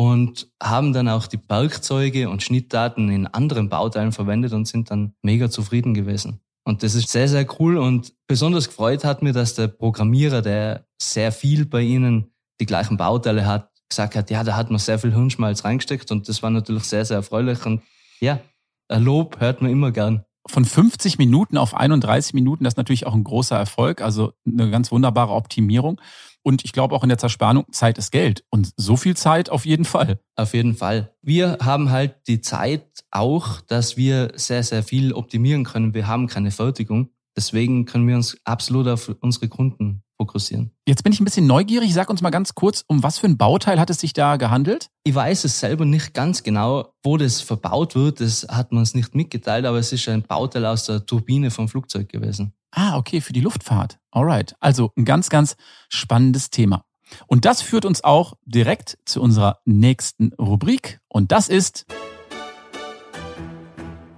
und 0.00 0.50
haben 0.62 0.94
dann 0.94 1.10
auch 1.10 1.26
die 1.26 1.38
Werkzeuge 1.46 2.30
und 2.30 2.42
Schnittdaten 2.42 3.10
in 3.10 3.26
anderen 3.26 3.68
Bauteilen 3.68 4.12
verwendet 4.12 4.54
und 4.54 4.66
sind 4.66 4.90
dann 4.90 5.12
mega 5.20 5.50
zufrieden 5.50 5.92
gewesen. 5.92 6.40
Und 6.64 6.82
das 6.82 6.94
ist 6.94 7.10
sehr, 7.10 7.28
sehr 7.28 7.46
cool 7.60 7.76
und 7.76 8.14
besonders 8.26 8.68
gefreut 8.68 9.04
hat 9.04 9.22
mir, 9.22 9.34
dass 9.34 9.56
der 9.56 9.68
Programmierer, 9.68 10.40
der 10.40 10.86
sehr 10.98 11.32
viel 11.32 11.66
bei 11.66 11.82
Ihnen 11.82 12.32
die 12.62 12.64
gleichen 12.64 12.96
Bauteile 12.96 13.44
hat, 13.44 13.70
gesagt 13.90 14.16
hat, 14.16 14.30
ja, 14.30 14.42
da 14.42 14.56
hat 14.56 14.70
man 14.70 14.78
sehr 14.78 14.98
viel 14.98 15.12
Hirnschmalz 15.12 15.66
reingesteckt 15.66 16.10
und 16.10 16.30
das 16.30 16.42
war 16.42 16.48
natürlich 16.48 16.84
sehr, 16.84 17.04
sehr 17.04 17.18
erfreulich 17.18 17.66
und 17.66 17.82
ja, 18.20 18.40
ein 18.88 19.04
Lob 19.04 19.38
hört 19.38 19.60
man 19.60 19.70
immer 19.70 19.90
gern. 19.90 20.24
Von 20.46 20.64
50 20.64 21.18
Minuten 21.18 21.58
auf 21.58 21.74
31 21.74 22.34
Minuten, 22.34 22.64
das 22.64 22.74
ist 22.74 22.78
natürlich 22.78 23.06
auch 23.06 23.14
ein 23.14 23.24
großer 23.24 23.56
Erfolg, 23.56 24.00
also 24.00 24.32
eine 24.46 24.70
ganz 24.70 24.90
wunderbare 24.90 25.32
Optimierung. 25.32 26.00
Und 26.42 26.64
ich 26.64 26.72
glaube 26.72 26.94
auch 26.94 27.02
in 27.02 27.10
der 27.10 27.18
Zerspannung, 27.18 27.66
Zeit 27.70 27.98
ist 27.98 28.10
Geld. 28.10 28.44
Und 28.50 28.72
so 28.76 28.96
viel 28.96 29.16
Zeit 29.16 29.50
auf 29.50 29.66
jeden 29.66 29.84
Fall. 29.84 30.20
Auf 30.36 30.54
jeden 30.54 30.74
Fall. 30.74 31.14
Wir 31.20 31.58
haben 31.60 31.90
halt 31.90 32.26
die 32.26 32.40
Zeit 32.40 32.86
auch, 33.10 33.60
dass 33.60 33.96
wir 33.96 34.32
sehr, 34.36 34.62
sehr 34.62 34.82
viel 34.82 35.12
optimieren 35.12 35.64
können. 35.64 35.92
Wir 35.92 36.06
haben 36.06 36.28
keine 36.28 36.50
Fertigung. 36.50 37.10
Deswegen 37.36 37.84
können 37.84 38.08
wir 38.08 38.16
uns 38.16 38.38
absolut 38.44 38.88
auf 38.88 39.14
unsere 39.20 39.48
Kunden 39.48 40.02
fokussieren. 40.20 40.70
Jetzt 40.86 41.02
bin 41.02 41.14
ich 41.14 41.20
ein 41.20 41.24
bisschen 41.24 41.46
neugierig. 41.46 41.94
Sag 41.94 42.10
uns 42.10 42.20
mal 42.20 42.28
ganz 42.28 42.54
kurz, 42.54 42.84
um 42.86 43.02
was 43.02 43.18
für 43.18 43.26
ein 43.26 43.38
Bauteil 43.38 43.80
hat 43.80 43.88
es 43.88 44.00
sich 44.00 44.12
da 44.12 44.36
gehandelt? 44.36 44.90
Ich 45.02 45.14
weiß 45.14 45.44
es 45.44 45.58
selber 45.58 45.86
nicht 45.86 46.12
ganz 46.12 46.42
genau, 46.42 46.92
wo 47.02 47.16
das 47.16 47.40
verbaut 47.40 47.94
wird. 47.94 48.20
Das 48.20 48.46
hat 48.50 48.70
man 48.70 48.80
uns 48.80 48.94
nicht 48.94 49.14
mitgeteilt, 49.14 49.64
aber 49.64 49.78
es 49.78 49.94
ist 49.94 50.06
ein 50.10 50.22
Bauteil 50.22 50.66
aus 50.66 50.84
der 50.84 51.06
Turbine 51.06 51.50
vom 51.50 51.68
Flugzeug 51.68 52.10
gewesen. 52.10 52.52
Ah, 52.70 52.98
okay, 52.98 53.22
für 53.22 53.32
die 53.32 53.40
Luftfahrt. 53.40 53.98
Alright. 54.10 54.54
Also 54.60 54.92
ein 54.94 55.06
ganz, 55.06 55.30
ganz 55.30 55.56
spannendes 55.88 56.50
Thema. 56.50 56.84
Und 57.26 57.46
das 57.46 57.62
führt 57.62 57.86
uns 57.86 58.04
auch 58.04 58.34
direkt 58.44 58.98
zu 59.06 59.22
unserer 59.22 59.60
nächsten 59.64 60.34
Rubrik. 60.34 61.00
Und 61.08 61.32
das 61.32 61.48
ist 61.48 61.86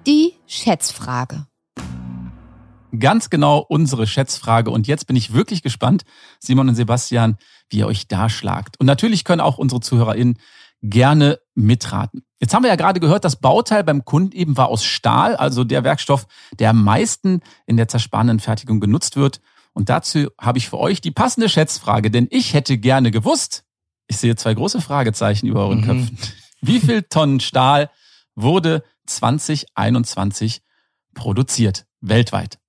die 0.04 0.34
Schätzfrage. 0.48 1.46
Ganz 2.98 3.30
genau 3.30 3.58
unsere 3.58 4.06
Schätzfrage. 4.06 4.70
Und 4.70 4.86
jetzt 4.86 5.06
bin 5.06 5.16
ich 5.16 5.32
wirklich 5.32 5.62
gespannt, 5.62 6.04
Simon 6.38 6.68
und 6.68 6.74
Sebastian, 6.74 7.36
wie 7.70 7.78
ihr 7.78 7.86
euch 7.86 8.06
da 8.08 8.28
schlagt. 8.28 8.78
Und 8.78 8.86
natürlich 8.86 9.24
können 9.24 9.40
auch 9.40 9.58
unsere 9.58 9.80
ZuhörerInnen 9.80 10.38
gerne 10.82 11.38
mitraten. 11.54 12.24
Jetzt 12.40 12.54
haben 12.54 12.64
wir 12.64 12.70
ja 12.70 12.76
gerade 12.76 13.00
gehört, 13.00 13.24
das 13.24 13.36
Bauteil 13.36 13.84
beim 13.84 14.04
Kunden 14.04 14.36
eben 14.36 14.56
war 14.56 14.68
aus 14.68 14.84
Stahl, 14.84 15.36
also 15.36 15.64
der 15.64 15.84
Werkstoff, 15.84 16.26
der 16.58 16.70
am 16.70 16.82
meisten 16.82 17.40
in 17.66 17.76
der 17.76 17.88
zersparenden 17.88 18.40
Fertigung 18.40 18.80
genutzt 18.80 19.16
wird. 19.16 19.40
Und 19.72 19.88
dazu 19.88 20.26
habe 20.40 20.58
ich 20.58 20.68
für 20.68 20.78
euch 20.78 21.00
die 21.00 21.12
passende 21.12 21.48
Schätzfrage, 21.48 22.10
denn 22.10 22.26
ich 22.30 22.52
hätte 22.52 22.76
gerne 22.78 23.10
gewusst, 23.10 23.64
ich 24.08 24.18
sehe 24.18 24.36
zwei 24.36 24.54
große 24.54 24.80
Fragezeichen 24.80 25.46
über 25.46 25.60
euren 25.60 25.80
mhm. 25.80 25.84
Köpfen. 25.84 26.18
Wie 26.60 26.80
viel 26.80 27.02
Tonnen 27.02 27.40
Stahl 27.40 27.90
wurde 28.34 28.82
2021 29.06 30.62
produziert 31.14 31.86
weltweit? 32.00 32.61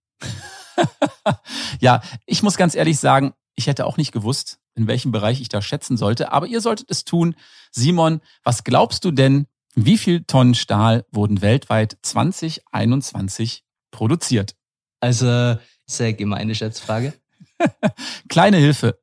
ja, 1.80 2.02
ich 2.26 2.44
muss 2.44 2.58
ganz 2.58 2.76
ehrlich 2.76 3.00
sagen, 3.00 3.34
ich 3.56 3.68
hätte 3.68 3.86
auch 3.86 3.98
nicht 3.98 4.12
gewusst, 4.12 4.60
in 4.76 4.88
welchem 4.88 5.12
Bereich 5.12 5.42
ich 5.42 5.50
da 5.50 5.62
schätzen 5.62 5.98
sollte, 5.98 6.32
aber 6.32 6.48
ihr 6.48 6.62
solltet 6.62 6.90
es 6.90 7.06
tun. 7.06 7.36
Simon, 7.72 8.22
was 8.44 8.64
glaubst 8.64 9.06
du 9.06 9.12
denn, 9.12 9.48
wie 9.76 9.98
viel 9.98 10.24
Tonnen 10.24 10.56
Stahl 10.56 11.06
wurden 11.12 11.42
weltweit 11.42 11.98
2021 12.02 13.64
produziert? 13.92 14.56
Also, 15.00 15.58
sehr 15.86 16.14
gemeine 16.14 16.56
Schätzfrage. 16.56 17.14
Kleine 18.30 18.58
Hilfe. 18.58 19.00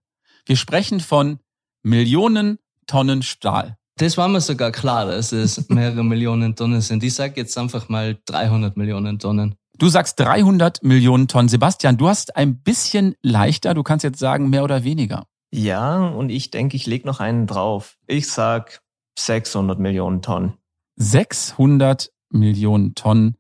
Wir 0.47 0.57
sprechen 0.57 1.01
von 1.01 1.41
Millionen 1.83 2.59
Tonnen 2.87 3.23
Stahl. 3.23 3.77
Das 3.97 4.17
war 4.17 4.29
mir 4.29 4.41
sogar 4.41 4.73
klar, 4.73 5.07
dass 5.07 5.33
es 5.33 5.69
mehrere 5.69 6.03
Millionen 6.03 6.57
Tonnen 6.57 6.81
sind. 6.81 7.03
Ich 7.03 7.15
sage 7.15 7.35
jetzt 7.37 7.57
einfach 7.59 7.89
mal 7.89 8.19
300 8.25 8.77
Millionen 8.77 9.19
Tonnen. 9.19 9.57
Du 9.81 9.89
sagst 9.89 10.21
300 10.21 10.83
Millionen 10.83 11.27
Tonnen. 11.27 11.49
Sebastian, 11.49 11.97
du 11.97 12.07
hast 12.07 12.37
ein 12.37 12.59
bisschen 12.59 13.15
leichter. 13.23 13.73
Du 13.73 13.83
kannst 13.83 14.05
jetzt 14.05 14.19
sagen 14.19 14.51
mehr 14.51 14.63
oder 14.63 14.85
weniger. 14.85 15.25
Ja, 15.53 16.07
und 16.07 16.29
ich 16.29 16.51
denke, 16.51 16.77
ich 16.77 16.85
lege 16.85 17.07
noch 17.07 17.19
einen 17.19 17.47
drauf. 17.47 17.97
Ich 18.07 18.29
sag 18.29 18.83
600 19.19 19.79
Millionen 19.79 20.21
Tonnen. 20.21 20.53
600 20.97 22.13
Millionen 22.29 22.95
Tonnen, 22.95 23.39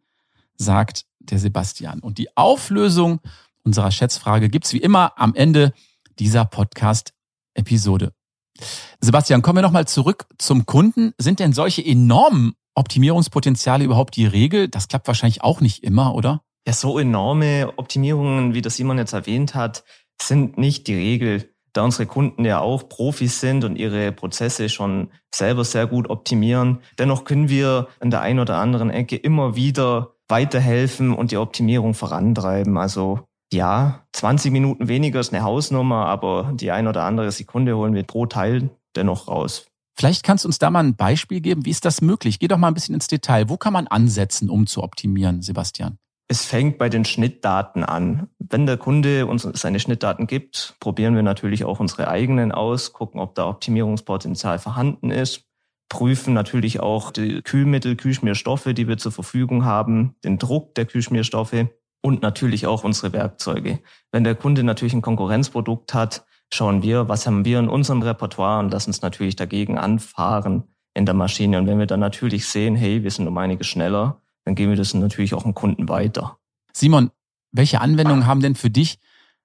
sagt 0.56 1.04
der 1.18 1.38
Sebastian. 1.38 2.00
Und 2.00 2.16
die 2.16 2.35
Auflösung 2.38 3.20
unserer 3.62 3.90
Schätzfrage 3.90 4.49
gibt's 4.49 4.73
wie 4.73 4.78
immer 4.78 5.12
am 5.18 5.35
Ende 5.35 5.75
dieser 6.18 6.47
Podcast-Episode. 6.47 8.14
Sebastian, 9.02 9.42
kommen 9.42 9.59
wir 9.59 9.62
nochmal 9.62 9.87
zurück 9.87 10.25
zum 10.38 10.64
Kunden. 10.64 11.12
Sind 11.18 11.38
denn 11.38 11.52
solche 11.52 11.85
enormen 11.85 12.54
Optimierungspotenziale 12.75 13.85
überhaupt 13.85 14.17
die 14.17 14.27
Regel? 14.27 14.69
Das 14.69 14.89
klappt 14.89 15.07
wahrscheinlich 15.07 15.43
auch 15.43 15.61
nicht 15.61 15.83
immer, 15.83 16.15
oder? 16.15 16.43
Ja, 16.67 16.73
so 16.73 16.99
enorme 16.99 17.73
Optimierungen, 17.77 18.55
wie 18.55 18.62
das 18.62 18.77
Simon 18.77 18.99
jetzt 18.99 19.12
erwähnt 19.12 19.55
hat, 19.55 19.85
sind 20.21 20.59
nicht 20.59 20.87
die 20.87 20.95
Regel 20.95 21.50
da 21.73 21.85
unsere 21.85 22.07
Kunden 22.07 22.45
ja 22.45 22.61
auch 22.61 22.89
Profis 22.89 23.41
sind 23.41 23.65
und 23.65 23.77
ihre 23.77 24.12
Prozesse 24.12 24.69
schon 24.69 25.11
selber 25.33 25.65
sehr 25.65 25.87
gut 25.87 26.11
optimieren. 26.11 26.81
Dennoch 26.99 27.25
können 27.25 27.49
wir 27.49 27.89
an 28.00 28.11
der 28.11 28.23
einen 28.23 28.41
oder 28.41 28.57
anderen 28.57 28.91
Ecke 28.91 29.17
immer 29.17 29.55
wieder 29.57 30.15
weiterhelfen 30.29 31.12
und 31.12 31.31
die 31.31 31.37
Optimierung 31.37 31.95
vorantreiben. 31.95 32.77
Also 32.77 33.21
ja, 33.53 34.07
20 34.12 34.53
Minuten 34.53 34.89
weniger 34.89 35.21
ist 35.21 35.33
eine 35.33 35.43
Hausnummer, 35.43 36.07
aber 36.07 36.53
die 36.55 36.71
ein 36.71 36.87
oder 36.87 37.05
andere 37.05 37.31
Sekunde 37.33 37.77
holen 37.77 37.95
wir 37.95 38.05
pro 38.05 38.27
Teil 38.27 38.71
dennoch 38.97 39.29
raus. 39.29 39.67
Vielleicht 40.00 40.25
kannst 40.25 40.45
du 40.45 40.49
uns 40.49 40.59
da 40.59 40.71
mal 40.71 40.83
ein 40.83 40.97
Beispiel 40.97 41.42
geben. 41.42 41.66
Wie 41.66 41.71
ist 41.71 41.85
das 41.85 42.00
möglich? 42.00 42.38
Geh 42.38 42.49
doch 42.49 42.57
mal 42.57 42.69
ein 42.69 42.75
bisschen 42.75 42.95
ins 42.95 43.07
Detail. 43.07 43.50
Wo 43.50 43.59
kann 43.59 43.75
man 43.75 43.87
ansetzen, 43.87 44.49
um 44.49 44.66
zu 44.66 44.83
optimieren, 44.83 45.42
Sebastian? 45.42 45.99
Es 46.26 46.47
fängt 46.47 46.78
bei 46.78 46.88
den 46.88 47.04
Schnittdaten 47.04 47.85
an. 47.85 48.28
Wenn 48.38 48.64
der 48.64 48.78
Kunde 48.78 49.26
uns 49.26 49.42
seine 49.42 49.78
Schnittdaten 49.78 50.26
gibt, 50.26 50.75
probieren 50.80 51.16
wir 51.16 51.23
natürlich 51.23 51.66
auch 51.66 51.80
unsere 51.80 52.09
eigenen 52.09 52.50
aus, 52.50 52.95
gucken, 52.95 53.21
ob 53.21 53.35
da 53.35 53.47
Optimierungspotenzial 53.47 54.59
vorhanden 54.59 55.11
ist, 55.11 55.42
prüfen 55.90 56.33
natürlich 56.33 56.80
auch 56.80 57.11
die 57.11 57.42
Kühlmittel, 57.42 57.95
Kühlschmierstoffe, 57.95 58.71
die 58.73 58.88
wir 58.88 58.97
zur 58.97 59.12
Verfügung 59.12 59.66
haben, 59.66 60.14
den 60.25 60.38
Druck 60.38 60.75
der 60.76 60.87
Kühlschmierstoffe 60.87 61.66
und 62.00 62.23
natürlich 62.23 62.66
auch 62.66 62.85
unsere 62.85 63.12
Werkzeuge. 63.12 63.80
Wenn 64.12 64.25
der 64.25 64.35
Kunde 64.35 64.62
natürlich 64.62 64.95
ein 64.95 65.02
Konkurrenzprodukt 65.02 65.92
hat, 65.92 66.25
schauen 66.52 66.83
wir, 66.83 67.09
was 67.09 67.26
haben 67.26 67.45
wir 67.45 67.59
in 67.59 67.69
unserem 67.69 68.02
Repertoire 68.02 68.61
und 68.61 68.73
lassen 68.73 68.90
uns 68.90 69.02
natürlich 69.02 69.37
dagegen 69.37 69.78
anfahren 69.78 70.64
in 70.95 71.07
der 71.07 71.14
Maschine. 71.14 71.59
Und 71.59 71.66
wenn 71.66 71.78
wir 71.78 71.87
dann 71.87 72.00
natürlich 72.00 72.47
sehen, 72.47 72.76
hey, 72.76 73.02
wir 73.02 73.11
sind 73.11 73.28
um 73.28 73.38
einiges 73.38 73.66
schneller, 73.66 74.21
dann 74.45 74.54
geben 74.54 74.71
wir 74.71 74.76
das 74.76 74.95
natürlich 74.95 75.35
auch 75.35 75.45
dem 75.45 75.54
Kunden 75.54 75.88
weiter. 75.88 76.38
Simon, 76.73 77.11
welche 77.52 77.80
Anwendungen 77.80 78.26
haben 78.26 78.40
denn 78.40 78.54
für 78.54 78.71
dich 78.71 78.99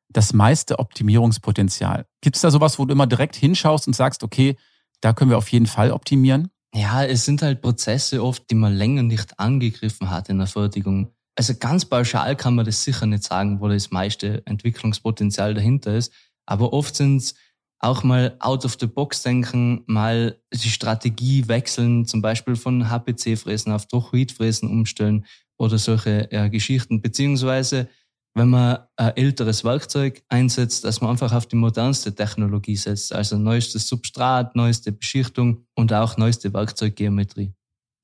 das 0.10 0.34
meiste 0.34 0.80
Optimierungspotenzial? 0.80 2.06
Gibt 2.22 2.36
es 2.36 2.42
da 2.42 2.52
sowas, 2.52 2.80
wo 2.80 2.86
du 2.86 2.94
immer 2.94 3.08
direkt 3.08 3.36
hinschaust 3.36 3.88
und 3.88 3.94
sagst, 3.94 4.24
okay, 4.24 4.56
da 5.02 5.14
können 5.14 5.30
wir 5.30 5.38
auf 5.38 5.50
jeden 5.50 5.66
Fall 5.66 5.92
optimieren? 5.92 6.50
Ja, 6.74 7.04
es 7.04 7.26
sind 7.26 7.42
halt 7.42 7.62
Prozesse 7.62 8.24
oft, 8.24 8.50
die 8.50 8.56
man 8.56 8.74
länger 8.74 9.04
nicht 9.04 9.40
angegriffen 9.40 10.10
hat 10.10 10.30
in 10.30 10.38
der 10.38 10.48
Fertigung. 10.48 11.12
Also 11.36 11.54
ganz 11.56 11.86
pauschal 11.86 12.36
kann 12.36 12.56
man 12.56 12.66
das 12.66 12.84
sicher 12.84 13.06
nicht 13.06 13.24
sagen, 13.24 13.60
wo 13.60 13.68
das 13.68 13.92
meiste 13.92 14.46
Entwicklungspotenzial 14.46 15.54
dahinter 15.54 15.96
ist. 15.96 16.14
Aber 16.46 16.74
oft 16.74 16.96
sind 16.96 17.18
es 17.18 17.36
auch 17.80 18.04
mal 18.04 18.36
out 18.40 18.66
of 18.66 18.78
the 18.80 18.88
box 18.88 19.22
denken, 19.22 19.84
mal 19.86 20.40
die 20.54 20.70
Strategie 20.70 21.48
wechseln, 21.48 22.06
zum 22.06 22.22
Beispiel 22.22 22.56
von 22.56 22.90
HPC-Fräsen 22.90 23.72
auf 23.72 23.88
Trochoid-Fräsen 23.88 24.70
umstellen 24.70 25.26
oder 25.58 25.78
solche 25.78 26.32
äh, 26.32 26.50
Geschichten. 26.50 27.02
Beziehungsweise, 27.02 27.88
wenn 28.34 28.50
man 28.50 28.80
ein 28.98 29.16
älteres 29.16 29.64
Werkzeug 29.64 30.24
einsetzt, 30.30 30.84
dass 30.84 31.02
man 31.02 31.12
einfach 31.12 31.32
auf 31.32 31.46
die 31.46 31.56
modernste 31.56 32.14
Technologie 32.14 32.76
setzt, 32.76 33.14
also 33.14 33.38
neuestes 33.38 33.88
Substrat, 33.88 34.56
neueste 34.56 34.92
Beschichtung 34.92 35.66
und 35.76 35.94
auch 35.94 36.18
neueste 36.18 36.54
Werkzeuggeometrie. 36.54 37.54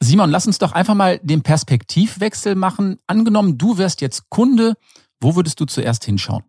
Simon, 0.03 0.31
lass 0.31 0.47
uns 0.47 0.57
doch 0.57 0.71
einfach 0.71 0.95
mal 0.95 1.19
den 1.19 1.43
Perspektivwechsel 1.43 2.55
machen. 2.55 2.97
Angenommen, 3.07 3.57
du 3.57 3.77
wärst 3.77 4.01
jetzt 4.01 4.29
Kunde, 4.29 4.73
wo 5.19 5.35
würdest 5.35 5.59
du 5.59 5.65
zuerst 5.65 6.05
hinschauen? 6.05 6.43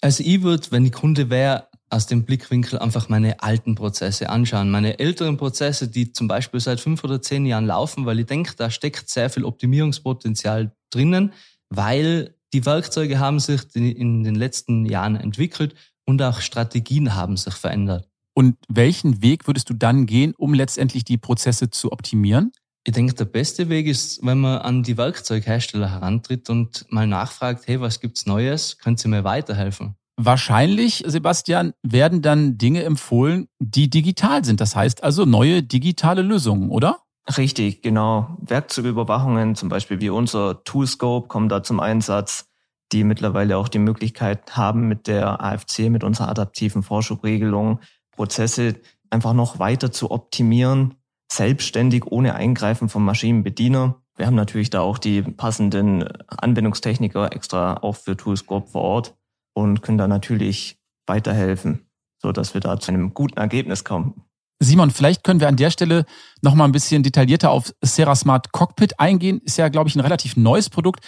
Also 0.00 0.22
ich 0.24 0.42
würde, 0.42 0.70
wenn 0.70 0.86
ich 0.86 0.92
Kunde 0.92 1.30
wäre, 1.30 1.68
aus 1.90 2.06
dem 2.06 2.24
Blickwinkel 2.24 2.78
einfach 2.78 3.08
meine 3.08 3.42
alten 3.42 3.74
Prozesse 3.74 4.28
anschauen. 4.28 4.70
Meine 4.70 4.98
älteren 4.98 5.36
Prozesse, 5.36 5.88
die 5.88 6.12
zum 6.12 6.28
Beispiel 6.28 6.60
seit 6.60 6.80
fünf 6.80 7.02
oder 7.02 7.22
zehn 7.22 7.46
Jahren 7.46 7.66
laufen, 7.66 8.04
weil 8.04 8.20
ich 8.20 8.26
denke, 8.26 8.52
da 8.56 8.70
steckt 8.70 9.08
sehr 9.08 9.30
viel 9.30 9.44
Optimierungspotenzial 9.44 10.72
drinnen, 10.90 11.32
weil 11.70 12.34
die 12.52 12.64
Werkzeuge 12.64 13.18
haben 13.18 13.40
sich 13.40 13.62
in 13.74 14.22
den 14.22 14.34
letzten 14.34 14.86
Jahren 14.86 15.16
entwickelt 15.16 15.74
und 16.04 16.22
auch 16.22 16.40
Strategien 16.40 17.14
haben 17.14 17.36
sich 17.36 17.54
verändert. 17.54 18.08
Und 18.34 18.56
welchen 18.68 19.22
Weg 19.22 19.46
würdest 19.46 19.68
du 19.68 19.74
dann 19.74 20.06
gehen, 20.06 20.34
um 20.36 20.54
letztendlich 20.54 21.04
die 21.04 21.18
Prozesse 21.18 21.70
zu 21.70 21.90
optimieren? 21.90 22.52
Ich 22.84 22.92
denke, 22.92 23.14
der 23.14 23.26
beste 23.26 23.68
Weg 23.68 23.86
ist, 23.86 24.24
wenn 24.24 24.38
man 24.38 24.58
an 24.58 24.82
die 24.82 24.96
Werkzeughersteller 24.96 25.90
herantritt 25.90 26.48
und 26.48 26.86
mal 26.90 27.06
nachfragt, 27.06 27.64
hey, 27.66 27.80
was 27.80 28.00
gibt's 28.00 28.24
Neues? 28.24 28.78
Könnt 28.78 29.04
ihr 29.04 29.10
mir 29.10 29.24
weiterhelfen? 29.24 29.96
Wahrscheinlich, 30.16 31.04
Sebastian, 31.06 31.74
werden 31.82 32.22
dann 32.22 32.58
Dinge 32.58 32.82
empfohlen, 32.82 33.46
die 33.60 33.88
digital 33.88 34.44
sind. 34.44 34.60
Das 34.60 34.74
heißt 34.74 35.04
also 35.04 35.24
neue 35.24 35.62
digitale 35.62 36.22
Lösungen, 36.22 36.70
oder? 36.70 36.98
Richtig, 37.36 37.82
genau. 37.82 38.36
Werkzeugüberwachungen, 38.40 39.54
zum 39.54 39.68
Beispiel 39.68 40.00
wie 40.00 40.10
unser 40.10 40.64
Toolscope, 40.64 41.28
kommen 41.28 41.48
da 41.48 41.62
zum 41.62 41.78
Einsatz, 41.78 42.46
die 42.90 43.04
mittlerweile 43.04 43.58
auch 43.58 43.68
die 43.68 43.78
Möglichkeit 43.78 44.56
haben, 44.56 44.88
mit 44.88 45.06
der 45.06 45.42
AFC, 45.42 45.90
mit 45.90 46.02
unserer 46.04 46.30
adaptiven 46.30 46.82
Vorschubregelung, 46.82 47.80
Prozesse 48.10 48.76
einfach 49.10 49.34
noch 49.34 49.58
weiter 49.58 49.92
zu 49.92 50.10
optimieren, 50.10 50.94
selbstständig, 51.30 52.06
ohne 52.06 52.34
Eingreifen 52.34 52.88
vom 52.88 53.04
Maschinenbediener. 53.04 54.00
Wir 54.16 54.26
haben 54.26 54.34
natürlich 54.34 54.70
da 54.70 54.80
auch 54.80 54.98
die 54.98 55.22
passenden 55.22 56.04
Anwendungstechniker 56.28 57.32
extra 57.32 57.74
auch 57.74 57.96
für 57.96 58.16
Toolscope 58.16 58.68
vor 58.68 58.82
Ort 58.82 59.16
und 59.54 59.82
können 59.82 59.98
da 59.98 60.08
natürlich 60.08 60.78
weiterhelfen, 61.06 61.86
so 62.20 62.32
dass 62.32 62.54
wir 62.54 62.60
da 62.60 62.80
zu 62.80 62.90
einem 62.90 63.14
guten 63.14 63.38
Ergebnis 63.38 63.84
kommen. 63.84 64.22
Simon, 64.60 64.90
vielleicht 64.90 65.22
können 65.22 65.40
wir 65.40 65.46
an 65.46 65.56
der 65.56 65.70
Stelle 65.70 66.04
noch 66.42 66.54
mal 66.54 66.64
ein 66.64 66.72
bisschen 66.72 67.04
detaillierter 67.04 67.50
auf 67.50 67.72
Serasmart 67.80 68.50
Cockpit 68.50 68.98
eingehen. 68.98 69.40
Ist 69.44 69.56
ja, 69.56 69.68
glaube 69.68 69.88
ich, 69.88 69.94
ein 69.94 70.00
relativ 70.00 70.36
neues 70.36 70.68
Produkt. 70.68 71.04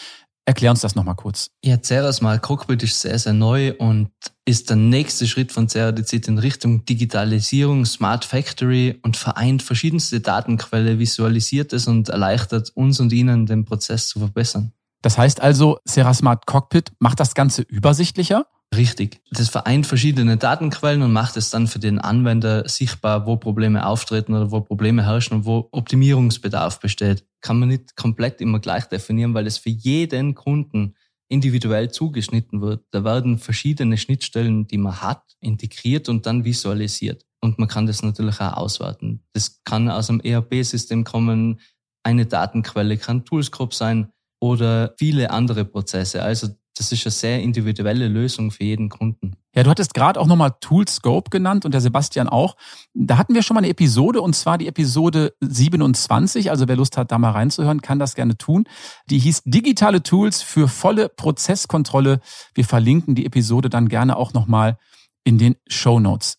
Erklär 0.46 0.70
uns 0.70 0.80
das 0.80 0.94
nochmal 0.94 1.14
kurz. 1.14 1.50
Ja, 1.64 1.78
Serasmart 1.80 2.42
Cockpit 2.42 2.82
ist 2.82 3.00
sehr, 3.00 3.18
sehr 3.18 3.32
neu 3.32 3.74
und 3.78 4.10
ist 4.44 4.68
der 4.68 4.76
nächste 4.76 5.26
Schritt 5.28 5.52
von 5.52 5.68
Ceradizid 5.68 6.26
in 6.26 6.38
Richtung 6.38 6.84
Digitalisierung, 6.84 7.84
Smart 7.84 8.24
Factory 8.24 8.98
und 9.02 9.16
vereint 9.16 9.62
verschiedenste 9.62 10.20
Datenquellen, 10.20 10.98
visualisiert 10.98 11.72
es 11.72 11.86
und 11.86 12.08
erleichtert 12.08 12.70
uns 12.74 12.98
und 12.98 13.12
Ihnen 13.12 13.46
den 13.46 13.64
Prozess 13.64 14.08
zu 14.08 14.18
verbessern. 14.18 14.72
Das 15.02 15.16
heißt 15.18 15.40
also, 15.40 15.78
Serasmart 15.84 16.46
Cockpit 16.46 16.92
macht 16.98 17.20
das 17.20 17.34
Ganze 17.34 17.62
übersichtlicher? 17.62 18.46
Richtig. 18.74 19.20
Das 19.32 19.48
vereint 19.48 19.86
verschiedene 19.86 20.36
Datenquellen 20.36 21.02
und 21.02 21.12
macht 21.12 21.36
es 21.36 21.50
dann 21.50 21.66
für 21.66 21.80
den 21.80 21.98
Anwender 21.98 22.68
sichtbar, 22.68 23.26
wo 23.26 23.36
Probleme 23.36 23.84
auftreten 23.84 24.32
oder 24.32 24.52
wo 24.52 24.60
Probleme 24.60 25.04
herrschen 25.04 25.38
und 25.38 25.44
wo 25.44 25.68
Optimierungsbedarf 25.72 26.78
besteht. 26.78 27.24
Kann 27.40 27.58
man 27.58 27.68
nicht 27.68 27.96
komplett 27.96 28.40
immer 28.40 28.60
gleich 28.60 28.84
definieren, 28.84 29.34
weil 29.34 29.48
es 29.48 29.58
für 29.58 29.70
jeden 29.70 30.36
Kunden 30.36 30.94
individuell 31.28 31.90
zugeschnitten 31.90 32.60
wird. 32.60 32.84
Da 32.92 33.02
werden 33.04 33.38
verschiedene 33.38 33.96
Schnittstellen, 33.96 34.66
die 34.68 34.78
man 34.78 35.00
hat, 35.00 35.22
integriert 35.40 36.08
und 36.08 36.26
dann 36.26 36.44
visualisiert. 36.44 37.24
und 37.42 37.58
man 37.58 37.68
kann 37.68 37.86
das 37.86 38.02
natürlich 38.02 38.40
auch 38.40 38.52
auswerten. 38.54 39.24
Das 39.32 39.62
kann 39.64 39.88
aus 39.88 40.10
einem 40.10 40.20
ERP-System 40.20 41.04
kommen, 41.04 41.60
eine 42.02 42.26
Datenquelle 42.26 42.98
kann 42.98 43.24
Toolscope 43.24 43.74
sein 43.74 44.12
oder 44.40 44.94
viele 44.98 45.30
andere 45.30 45.64
Prozesse. 45.64 46.22
Also 46.22 46.48
das 46.80 46.92
ist 46.92 47.04
eine 47.04 47.12
sehr 47.12 47.42
individuelle 47.42 48.08
Lösung 48.08 48.50
für 48.50 48.64
jeden 48.64 48.88
Kunden. 48.88 49.36
Ja, 49.54 49.62
du 49.62 49.70
hattest 49.70 49.92
gerade 49.92 50.18
auch 50.18 50.26
nochmal 50.26 50.54
Toolscope 50.60 51.28
genannt 51.28 51.66
und 51.66 51.72
der 51.72 51.82
Sebastian 51.82 52.26
auch. 52.26 52.56
Da 52.94 53.18
hatten 53.18 53.34
wir 53.34 53.42
schon 53.42 53.54
mal 53.54 53.58
eine 53.58 53.68
Episode 53.68 54.22
und 54.22 54.34
zwar 54.34 54.56
die 54.56 54.66
Episode 54.66 55.34
27. 55.40 56.50
Also 56.50 56.68
wer 56.68 56.76
Lust 56.76 56.96
hat, 56.96 57.12
da 57.12 57.18
mal 57.18 57.32
reinzuhören, 57.32 57.82
kann 57.82 57.98
das 57.98 58.14
gerne 58.14 58.38
tun. 58.38 58.64
Die 59.10 59.18
hieß 59.18 59.42
Digitale 59.44 60.02
Tools 60.02 60.40
für 60.40 60.68
volle 60.68 61.10
Prozesskontrolle. 61.10 62.20
Wir 62.54 62.64
verlinken 62.64 63.14
die 63.14 63.26
Episode 63.26 63.68
dann 63.68 63.90
gerne 63.90 64.16
auch 64.16 64.32
nochmal 64.32 64.78
in 65.24 65.36
den 65.36 65.56
Show 65.68 66.00
Notes. 66.00 66.38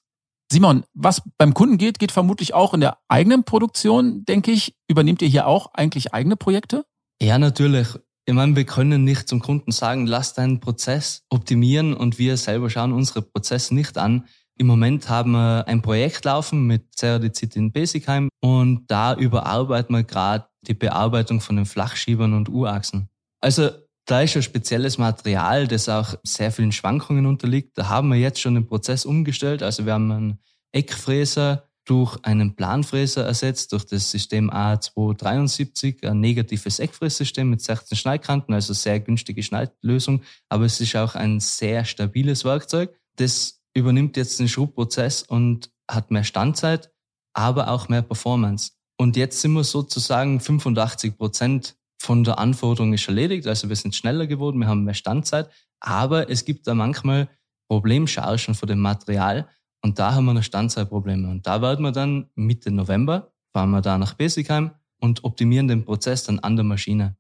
Simon, 0.52 0.86
was 0.96 1.22
beim 1.38 1.54
Kunden 1.54 1.78
geht, 1.78 2.00
geht 2.00 2.12
vermutlich 2.12 2.56
auch 2.56 2.74
in 2.74 2.82
der 2.82 2.98
eigenen 3.08 3.44
Produktion, 3.44 4.26
denke 4.26 4.52
ich. 4.52 4.76
Übernehmt 4.88 5.22
ihr 5.22 5.28
hier 5.28 5.46
auch 5.46 5.74
eigentlich 5.76 6.16
eigene 6.16 6.36
Projekte? 6.36 6.84
Ja, 7.22 7.38
natürlich. 7.38 7.90
Ich 8.32 8.36
meine, 8.36 8.56
wir 8.56 8.64
können 8.64 9.04
nicht 9.04 9.28
zum 9.28 9.42
Kunden 9.42 9.74
sagen, 9.74 10.08
lass 10.08 10.34
deinen 10.34 10.62
Prozess 10.62 11.26
optimieren 11.30 11.94
und 11.94 12.18
wir 12.18 12.38
selber 12.38 12.70
schauen 12.70 12.94
unsere 12.94 13.22
Prozesse 13.22 13.76
nicht 13.76 13.98
an. 13.98 14.26
Im 14.58 14.68
Moment 14.68 15.10
haben 15.10 15.32
wir 15.32 15.68
ein 15.68 15.82
Projekt 15.82 16.24
laufen 16.24 16.66
mit 16.66 16.96
Ceradizid 16.98 17.58
in 17.58 17.74
Basicheim 17.74 18.30
und 18.40 18.90
da 18.90 19.16
überarbeiten 19.16 19.94
wir 19.94 20.06
gerade 20.06 20.46
die 20.62 20.74
Bearbeitung 20.74 21.42
von 21.42 21.58
den 21.58 21.66
Flachschiebern 21.66 22.34
und 22.34 22.48
U-Achsen. 22.48 23.10
Also 23.42 23.70
da 24.06 24.22
ist 24.22 24.38
ein 24.38 24.44
spezielles 24.44 24.98
Material, 24.98 25.68
das 25.68 25.90
auch 25.90 26.16
sehr 26.24 26.54
vielen 26.54 26.72
Schwankungen 26.72 27.26
unterliegt. 27.26 27.78
Da 27.78 27.90
haben 27.90 28.08
wir 28.08 28.18
jetzt 28.18 28.40
schon 28.40 28.56
den 28.56 28.66
Prozess 28.66 29.04
umgestellt. 29.04 29.62
Also 29.62 29.86
wir 29.86 29.92
haben 29.92 30.10
einen 30.10 30.40
Eckfräser 30.72 31.68
durch 31.86 32.18
einen 32.24 32.56
Planfräser 32.56 33.26
ersetzt, 33.26 33.72
durch 33.72 33.86
das 33.86 34.12
System 34.12 34.52
A273, 34.52 36.08
ein 36.08 36.20
negatives 36.20 36.80
Eckfrässystem 36.80 37.50
mit 37.50 37.62
16 37.62 37.98
Schneidkanten, 37.98 38.54
also 38.54 38.74
sehr 38.74 39.00
günstige 39.00 39.42
Schneidlösung. 39.42 40.22
Aber 40.50 40.66
es 40.66 40.80
ist 40.80 40.96
auch 40.96 41.16
ein 41.16 41.40
sehr 41.40 41.86
stabiles 41.86 42.46
Werkzeug. 42.46 42.96
Das 43.16 43.62
übernimmt 43.74 44.18
jetzt 44.18 44.40
den 44.40 44.48
Schubprozess 44.48 45.24
und 45.24 45.72
hat 45.90 46.12
mehr 46.12 46.24
Standzeit, 46.24 46.92
aber 47.34 47.70
auch 47.70 47.90
mehr 47.90 48.02
Performance. 48.04 48.72
Und 48.98 49.18
jetzt 49.18 49.42
sind 49.42 49.54
wir 49.54 49.64
sozusagen 49.64 50.40
85 50.40 51.18
Prozent 51.18 51.76
von 52.02 52.24
der 52.24 52.40
Anforderung 52.40 52.94
ist 52.94 53.08
erledigt. 53.08 53.48
Also 53.48 53.70
wir 53.70 53.76
sind 53.76 53.96
schneller 53.96 54.28
geworden, 54.28 54.60
wir 54.60 54.68
haben 54.68 54.84
mehr 54.84 54.94
Standzeit. 54.94 55.50
Aber 55.80 56.30
es 56.30 56.46
gibt 56.46 56.68
da 56.68 56.74
manchmal 56.74 57.30
Problemchargen 57.68 58.56
von 58.56 58.68
dem 58.68 58.80
Material. 58.80 59.48
Und 59.82 60.00
da 60.00 60.14
haben 60.14 60.26
wir 60.26 60.34
noch 60.34 60.44
Standzeitprobleme. 60.44 61.30
Und 61.30 61.48
da 61.48 61.62
werden 61.62 61.84
wir 61.84 61.92
dann 61.92 62.30
Mitte 62.36 62.72
November, 62.72 63.32
fahren 63.52 63.72
wir 63.72 63.82
da 63.82 63.98
nach 63.98 64.14
Besigheim 64.14 64.72
und 65.00 65.24
optimieren 65.24 65.68
den 65.68 65.86
Prozess 65.86 66.24
dann 66.24 66.40
an 66.40 66.56
der 66.56 66.66
Maschine. 66.66 67.16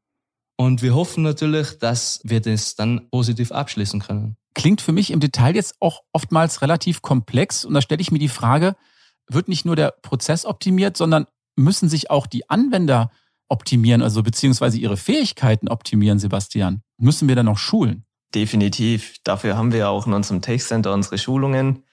Und 0.58 0.82
wir 0.84 0.94
hoffen 0.94 1.24
natürlich, 1.24 1.80
dass 1.80 2.22
wir 2.24 2.39
das 2.39 2.75
dann 2.75 3.10
positiv 3.10 3.51
abschließen 3.51 4.00
können. 4.00 4.38
Klingt 4.53 4.82
für 4.82 4.91
mich 4.91 5.10
im 5.10 5.20
Detail 5.20 5.56
jetzt 5.56 5.75
auch 5.80 6.01
oftmals 6.12 6.62
relativ 6.62 7.01
komplex. 7.01 7.65
Und 7.65 7.74
da 7.74 7.82
stelle 7.82 8.01
ich 8.01 8.12
mir 8.12 8.20
die 8.20 8.27
Frage, 8.27 8.75
wird 9.27 9.48
nicht 9.48 9.65
nur 9.65 9.75
der 9.75 9.91
Prozess 10.01 10.46
optimiert, 10.46 10.98
sondern 10.98 11.25
müssen 11.56 11.89
sich 11.89 12.12
auch 12.12 12.27
die 12.27 12.50
Anwender 12.50 13.12
optimieren, 13.50 14.01
also 14.01 14.24
beziehungsweise 14.24 14.77
ihre 14.77 14.98
Fähigkeiten 14.98 15.68
optimieren, 15.68 16.20
Sebastian? 16.20 16.82
Müssen 16.98 17.27
wir 17.27 17.36
dann 17.36 17.48
noch 17.48 17.58
schulen? 17.58 18.06
Definitiv. 18.34 19.15
Dafür 19.24 19.58
haben 19.58 19.74
wir 19.74 19.89
auch 19.89 20.08
in 20.08 20.13
unserem 20.13 20.41
Tech 20.41 20.63
Center 20.63 20.94
unsere 20.94 21.18
Schulungen, 21.18 21.84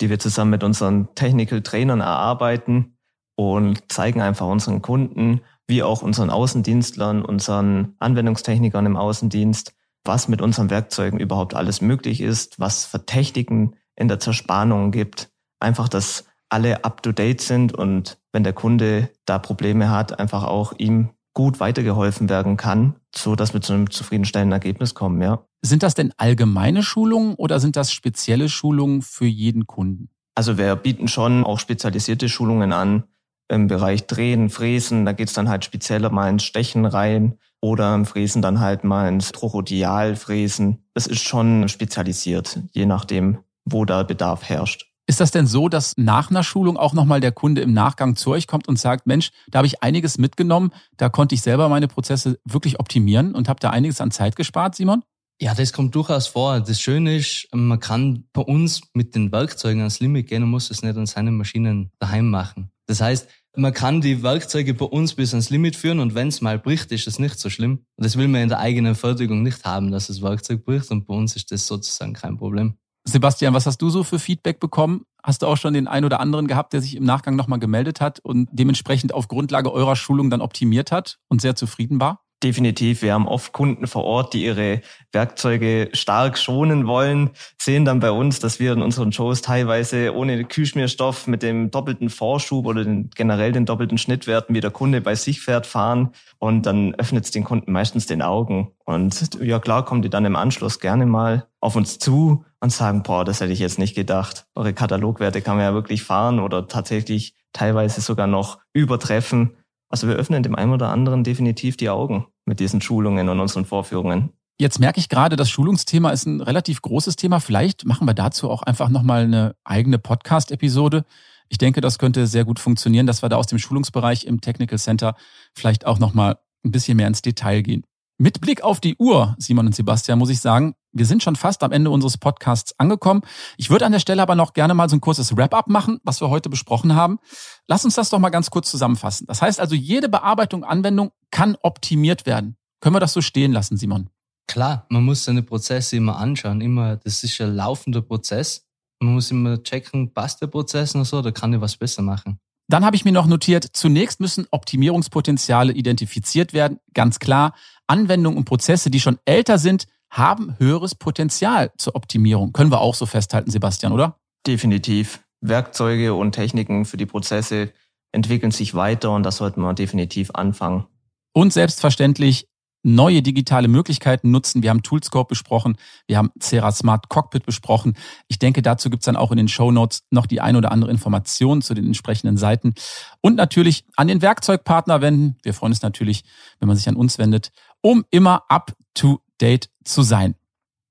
die 0.00 0.10
wir 0.10 0.18
zusammen 0.18 0.50
mit 0.52 0.64
unseren 0.64 1.14
Technical 1.14 1.62
Trainern 1.62 2.00
erarbeiten 2.00 2.96
und 3.36 3.90
zeigen 3.90 4.20
einfach 4.20 4.46
unseren 4.46 4.82
Kunden, 4.82 5.40
wie 5.66 5.82
auch 5.82 6.02
unseren 6.02 6.30
Außendienstlern, 6.30 7.24
unseren 7.24 7.94
Anwendungstechnikern 7.98 8.86
im 8.86 8.96
Außendienst, 8.96 9.74
was 10.04 10.28
mit 10.28 10.40
unseren 10.40 10.70
Werkzeugen 10.70 11.20
überhaupt 11.20 11.54
alles 11.54 11.80
möglich 11.80 12.20
ist, 12.20 12.58
was 12.58 12.84
für 12.84 13.04
Techniken 13.04 13.76
in 13.94 14.08
der 14.08 14.20
Zerspannung 14.20 14.90
gibt. 14.90 15.30
Einfach, 15.60 15.88
dass 15.88 16.24
alle 16.48 16.84
up-to-date 16.84 17.40
sind 17.40 17.74
und 17.74 18.18
wenn 18.32 18.44
der 18.44 18.54
Kunde 18.54 19.10
da 19.26 19.38
Probleme 19.38 19.90
hat, 19.90 20.18
einfach 20.18 20.44
auch 20.44 20.72
ihm 20.78 21.10
gut 21.34 21.60
weitergeholfen 21.60 22.28
werden 22.28 22.56
kann, 22.56 22.96
so 23.14 23.36
dass 23.36 23.52
wir 23.52 23.60
zu 23.60 23.74
einem 23.74 23.90
zufriedenstellenden 23.90 24.52
Ergebnis 24.52 24.94
kommen, 24.94 25.20
ja. 25.20 25.44
Sind 25.62 25.82
das 25.82 25.94
denn 25.94 26.12
allgemeine 26.16 26.82
Schulungen 26.82 27.34
oder 27.34 27.58
sind 27.58 27.76
das 27.76 27.92
spezielle 27.92 28.48
Schulungen 28.48 29.02
für 29.02 29.26
jeden 29.26 29.66
Kunden? 29.66 30.08
Also 30.34 30.56
wir 30.56 30.76
bieten 30.76 31.08
schon 31.08 31.42
auch 31.42 31.58
spezialisierte 31.58 32.28
Schulungen 32.28 32.72
an 32.72 33.04
im 33.48 33.66
Bereich 33.66 34.06
Drehen, 34.06 34.50
Fräsen. 34.50 35.04
Da 35.04 35.12
geht's 35.12 35.32
dann 35.32 35.48
halt 35.48 35.64
spezieller 35.64 36.10
mal 36.10 36.28
ins 36.28 36.44
Stechen 36.44 36.84
rein 36.84 37.38
oder 37.60 37.92
im 37.94 38.04
Fräsen 38.04 38.40
dann 38.40 38.60
halt 38.60 38.84
mal 38.84 39.08
ins 39.08 39.32
Trochodialfräsen. 39.32 40.84
Das 40.94 41.08
ist 41.08 41.22
schon 41.22 41.68
spezialisiert, 41.68 42.60
je 42.72 42.86
nachdem, 42.86 43.38
wo 43.64 43.84
da 43.84 44.04
Bedarf 44.04 44.44
herrscht. 44.48 44.86
Ist 45.08 45.20
das 45.20 45.30
denn 45.30 45.46
so, 45.46 45.68
dass 45.68 45.94
nach 45.96 46.30
einer 46.30 46.44
Schulung 46.44 46.76
auch 46.76 46.92
nochmal 46.92 47.20
der 47.20 47.32
Kunde 47.32 47.62
im 47.62 47.72
Nachgang 47.72 48.14
zu 48.14 48.30
euch 48.30 48.46
kommt 48.46 48.68
und 48.68 48.78
sagt, 48.78 49.06
Mensch, 49.06 49.30
da 49.50 49.58
habe 49.58 49.66
ich 49.66 49.82
einiges 49.82 50.18
mitgenommen, 50.18 50.70
da 50.98 51.08
konnte 51.08 51.34
ich 51.34 51.40
selber 51.40 51.70
meine 51.70 51.88
Prozesse 51.88 52.38
wirklich 52.44 52.78
optimieren 52.78 53.34
und 53.34 53.48
habe 53.48 53.58
da 53.58 53.70
einiges 53.70 54.02
an 54.02 54.10
Zeit 54.10 54.36
gespart, 54.36 54.74
Simon? 54.74 55.02
Ja, 55.40 55.54
das 55.54 55.72
kommt 55.72 55.94
durchaus 55.94 56.26
vor. 56.26 56.60
Das 56.60 56.80
Schöne 56.80 57.16
ist, 57.16 57.46
man 57.52 57.78
kann 57.78 58.24
bei 58.32 58.42
uns 58.42 58.82
mit 58.92 59.14
den 59.14 59.30
Werkzeugen 59.30 59.80
ans 59.80 60.00
Limit 60.00 60.26
gehen 60.26 60.42
und 60.42 60.50
muss 60.50 60.70
es 60.70 60.82
nicht 60.82 60.96
an 60.96 61.06
seinen 61.06 61.36
Maschinen 61.36 61.92
daheim 62.00 62.28
machen. 62.28 62.72
Das 62.86 63.00
heißt, 63.00 63.28
man 63.54 63.72
kann 63.72 64.00
die 64.00 64.22
Werkzeuge 64.22 64.74
bei 64.74 64.86
uns 64.86 65.14
bis 65.14 65.34
ans 65.34 65.50
Limit 65.50 65.76
führen 65.76 66.00
und 66.00 66.14
wenn 66.16 66.28
es 66.28 66.40
mal 66.40 66.58
bricht, 66.58 66.90
ist 66.90 67.06
es 67.06 67.20
nicht 67.20 67.38
so 67.38 67.50
schlimm. 67.50 67.84
Und 67.96 68.04
das 68.04 68.16
will 68.16 68.26
man 68.26 68.42
in 68.42 68.48
der 68.48 68.58
eigenen 68.58 68.96
Fertigung 68.96 69.42
nicht 69.42 69.64
haben, 69.64 69.92
dass 69.92 70.08
das 70.08 70.22
Werkzeug 70.22 70.64
bricht 70.64 70.90
und 70.90 71.06
bei 71.06 71.14
uns 71.14 71.36
ist 71.36 71.52
das 71.52 71.66
sozusagen 71.66 72.14
kein 72.14 72.36
Problem. 72.36 72.74
Sebastian, 73.04 73.54
was 73.54 73.66
hast 73.66 73.78
du 73.78 73.90
so 73.90 74.04
für 74.04 74.18
Feedback 74.18 74.58
bekommen? 74.58 75.04
Hast 75.22 75.42
du 75.42 75.46
auch 75.46 75.56
schon 75.56 75.72
den 75.72 75.88
einen 75.88 76.04
oder 76.04 76.20
anderen 76.20 76.46
gehabt, 76.46 76.72
der 76.72 76.82
sich 76.82 76.96
im 76.96 77.04
Nachgang 77.04 77.36
nochmal 77.36 77.58
gemeldet 77.58 78.00
hat 78.00 78.20
und 78.20 78.48
dementsprechend 78.52 79.14
auf 79.14 79.28
Grundlage 79.28 79.72
eurer 79.72 79.96
Schulung 79.96 80.30
dann 80.30 80.40
optimiert 80.40 80.92
hat 80.92 81.18
und 81.28 81.40
sehr 81.40 81.54
zufrieden 81.54 82.00
war? 82.00 82.24
Definitiv. 82.44 83.02
Wir 83.02 83.14
haben 83.14 83.26
oft 83.26 83.52
Kunden 83.52 83.88
vor 83.88 84.04
Ort, 84.04 84.32
die 84.32 84.44
ihre 84.44 84.80
Werkzeuge 85.10 85.88
stark 85.92 86.38
schonen 86.38 86.86
wollen, 86.86 87.30
sehen 87.60 87.84
dann 87.84 87.98
bei 87.98 88.12
uns, 88.12 88.38
dass 88.38 88.60
wir 88.60 88.72
in 88.72 88.80
unseren 88.80 89.10
Shows 89.10 89.42
teilweise 89.42 90.14
ohne 90.14 90.44
Kühlschmierstoff 90.44 91.26
mit 91.26 91.42
dem 91.42 91.72
doppelten 91.72 92.10
Vorschub 92.10 92.66
oder 92.66 92.84
den, 92.84 93.10
generell 93.16 93.50
den 93.50 93.66
doppelten 93.66 93.98
Schnittwerten, 93.98 94.54
wie 94.54 94.60
der 94.60 94.70
Kunde 94.70 95.00
bei 95.00 95.16
sich 95.16 95.40
fährt, 95.40 95.66
fahren. 95.66 96.10
Und 96.38 96.64
dann 96.64 96.94
öffnet 96.94 97.24
es 97.24 97.32
den 97.32 97.42
Kunden 97.42 97.72
meistens 97.72 98.06
den 98.06 98.22
Augen. 98.22 98.70
Und 98.84 99.36
ja 99.42 99.58
klar, 99.58 99.84
kommen 99.84 100.02
die 100.02 100.10
dann 100.10 100.24
im 100.24 100.36
Anschluss 100.36 100.78
gerne 100.78 101.06
mal 101.06 101.48
auf 101.60 101.74
uns 101.74 101.98
zu 101.98 102.44
und 102.60 102.70
sagen, 102.70 103.02
boah, 103.02 103.24
das 103.24 103.40
hätte 103.40 103.52
ich 103.52 103.58
jetzt 103.58 103.80
nicht 103.80 103.96
gedacht. 103.96 104.46
Eure 104.54 104.74
Katalogwerte 104.74 105.42
kann 105.42 105.56
man 105.56 105.64
ja 105.64 105.74
wirklich 105.74 106.04
fahren 106.04 106.38
oder 106.38 106.68
tatsächlich 106.68 107.34
teilweise 107.52 108.00
sogar 108.00 108.28
noch 108.28 108.58
übertreffen. 108.72 109.56
Also 109.88 110.06
wir 110.06 110.16
öffnen 110.16 110.42
dem 110.42 110.54
einen 110.54 110.72
oder 110.72 110.90
anderen 110.90 111.24
definitiv 111.24 111.76
die 111.76 111.90
Augen 111.90 112.26
mit 112.44 112.60
diesen 112.60 112.80
Schulungen 112.80 113.28
und 113.28 113.40
unseren 113.40 113.64
Vorführungen. 113.64 114.30
Jetzt 114.60 114.80
merke 114.80 114.98
ich 114.98 115.08
gerade, 115.08 115.36
das 115.36 115.50
Schulungsthema 115.50 116.10
ist 116.10 116.26
ein 116.26 116.40
relativ 116.40 116.82
großes 116.82 117.16
Thema. 117.16 117.38
Vielleicht 117.40 117.84
machen 117.84 118.08
wir 118.08 118.14
dazu 118.14 118.50
auch 118.50 118.62
einfach 118.62 118.88
nochmal 118.88 119.22
eine 119.22 119.54
eigene 119.64 119.98
Podcast-Episode. 119.98 121.04
Ich 121.48 121.58
denke, 121.58 121.80
das 121.80 121.98
könnte 121.98 122.26
sehr 122.26 122.44
gut 122.44 122.58
funktionieren, 122.58 123.06
dass 123.06 123.22
wir 123.22 123.28
da 123.28 123.36
aus 123.36 123.46
dem 123.46 123.58
Schulungsbereich 123.58 124.24
im 124.24 124.40
Technical 124.40 124.78
Center 124.78 125.14
vielleicht 125.54 125.86
auch 125.86 125.98
nochmal 125.98 126.38
ein 126.64 126.72
bisschen 126.72 126.96
mehr 126.96 127.06
ins 127.06 127.22
Detail 127.22 127.62
gehen. 127.62 127.84
Mit 128.18 128.40
Blick 128.40 128.62
auf 128.62 128.80
die 128.80 128.96
Uhr, 128.98 129.36
Simon 129.38 129.66
und 129.66 129.76
Sebastian, 129.76 130.18
muss 130.18 130.28
ich 130.28 130.40
sagen, 130.40 130.74
wir 130.92 131.06
sind 131.06 131.22
schon 131.22 131.36
fast 131.36 131.62
am 131.62 131.72
Ende 131.72 131.90
unseres 131.90 132.18
Podcasts 132.18 132.74
angekommen. 132.78 133.22
Ich 133.56 133.70
würde 133.70 133.86
an 133.86 133.92
der 133.92 133.98
Stelle 133.98 134.22
aber 134.22 134.34
noch 134.34 134.52
gerne 134.52 134.74
mal 134.74 134.88
so 134.88 134.96
ein 134.96 135.00
kurzes 135.00 135.36
Wrap-up 135.36 135.68
machen, 135.68 135.98
was 136.02 136.20
wir 136.20 136.30
heute 136.30 136.48
besprochen 136.48 136.94
haben. 136.94 137.18
Lass 137.66 137.84
uns 137.84 137.94
das 137.94 138.10
doch 138.10 138.18
mal 138.18 138.30
ganz 138.30 138.50
kurz 138.50 138.70
zusammenfassen. 138.70 139.26
Das 139.26 139.42
heißt 139.42 139.60
also, 139.60 139.74
jede 139.74 140.08
Bearbeitung, 140.08 140.64
Anwendung 140.64 141.10
kann 141.30 141.56
optimiert 141.62 142.26
werden. 142.26 142.56
Können 142.80 142.94
wir 142.94 143.00
das 143.00 143.12
so 143.12 143.20
stehen 143.20 143.52
lassen, 143.52 143.76
Simon? 143.76 144.08
Klar, 144.46 144.86
man 144.88 145.04
muss 145.04 145.24
seine 145.24 145.42
Prozesse 145.42 145.96
immer 145.96 146.16
anschauen. 146.16 146.60
Immer, 146.60 146.96
das 146.96 147.22
ist 147.22 147.40
ein 147.40 147.54
laufender 147.54 148.00
Prozess. 148.00 148.66
Man 149.00 149.14
muss 149.14 149.30
immer 149.30 149.62
checken, 149.62 150.12
passt 150.12 150.40
der 150.40 150.46
Prozess 150.46 150.94
noch 150.94 151.04
so, 151.04 151.18
oder 151.18 151.32
kann 151.32 151.52
ich 151.52 151.60
was 151.60 151.76
besser 151.76 152.02
machen? 152.02 152.40
Dann 152.70 152.84
habe 152.84 152.96
ich 152.96 153.04
mir 153.04 153.12
noch 153.12 153.26
notiert, 153.26 153.64
zunächst 153.72 154.20
müssen 154.20 154.46
Optimierungspotenziale 154.50 155.72
identifiziert 155.72 156.52
werden. 156.52 156.78
Ganz 156.92 157.18
klar, 157.18 157.54
Anwendungen 157.86 158.36
und 158.36 158.44
Prozesse, 158.44 158.90
die 158.90 159.00
schon 159.00 159.18
älter 159.24 159.58
sind, 159.58 159.86
haben 160.10 160.56
höheres 160.58 160.94
Potenzial 160.94 161.72
zur 161.76 161.94
Optimierung. 161.94 162.52
Können 162.52 162.70
wir 162.70 162.80
auch 162.80 162.94
so 162.94 163.06
festhalten, 163.06 163.50
Sebastian, 163.50 163.92
oder? 163.92 164.18
Definitiv. 164.46 165.20
Werkzeuge 165.40 166.14
und 166.14 166.32
Techniken 166.32 166.84
für 166.84 166.96
die 166.96 167.06
Prozesse 167.06 167.72
entwickeln 168.12 168.50
sich 168.50 168.74
weiter 168.74 169.12
und 169.12 169.22
das 169.22 169.36
sollten 169.36 169.60
wir 169.60 169.74
definitiv 169.74 170.30
anfangen. 170.32 170.86
Und 171.32 171.52
selbstverständlich, 171.52 172.48
neue 172.82 173.22
digitale 173.22 173.68
Möglichkeiten 173.68 174.30
nutzen. 174.30 174.62
Wir 174.62 174.70
haben 174.70 174.82
Toolscope 174.82 175.28
besprochen, 175.28 175.76
wir 176.06 176.16
haben 176.16 176.30
Cera 176.40 176.72
Smart 176.72 177.08
Cockpit 177.08 177.44
besprochen. 177.44 177.94
Ich 178.28 178.38
denke, 178.38 178.62
dazu 178.62 178.88
gibt's 178.88 179.06
dann 179.06 179.16
auch 179.16 179.30
in 179.30 179.36
den 179.36 179.48
Show 179.48 179.70
Notes 179.70 180.04
noch 180.10 180.26
die 180.26 180.40
ein 180.40 180.56
oder 180.56 180.72
andere 180.72 180.90
Information 180.90 181.60
zu 181.60 181.74
den 181.74 181.86
entsprechenden 181.86 182.36
Seiten. 182.36 182.74
Und 183.20 183.34
natürlich 183.36 183.84
an 183.96 184.08
den 184.08 184.22
Werkzeugpartner 184.22 185.00
wenden. 185.00 185.36
Wir 185.42 185.54
freuen 185.54 185.72
uns 185.72 185.82
natürlich, 185.82 186.24
wenn 186.60 186.68
man 186.68 186.76
sich 186.76 186.88
an 186.88 186.96
uns 186.96 187.18
wendet, 187.18 187.50
um 187.82 188.04
immer 188.10 188.44
up 188.48 188.72
to 188.94 189.20
date 189.38 189.70
zu 189.84 190.02
sein. 190.02 190.34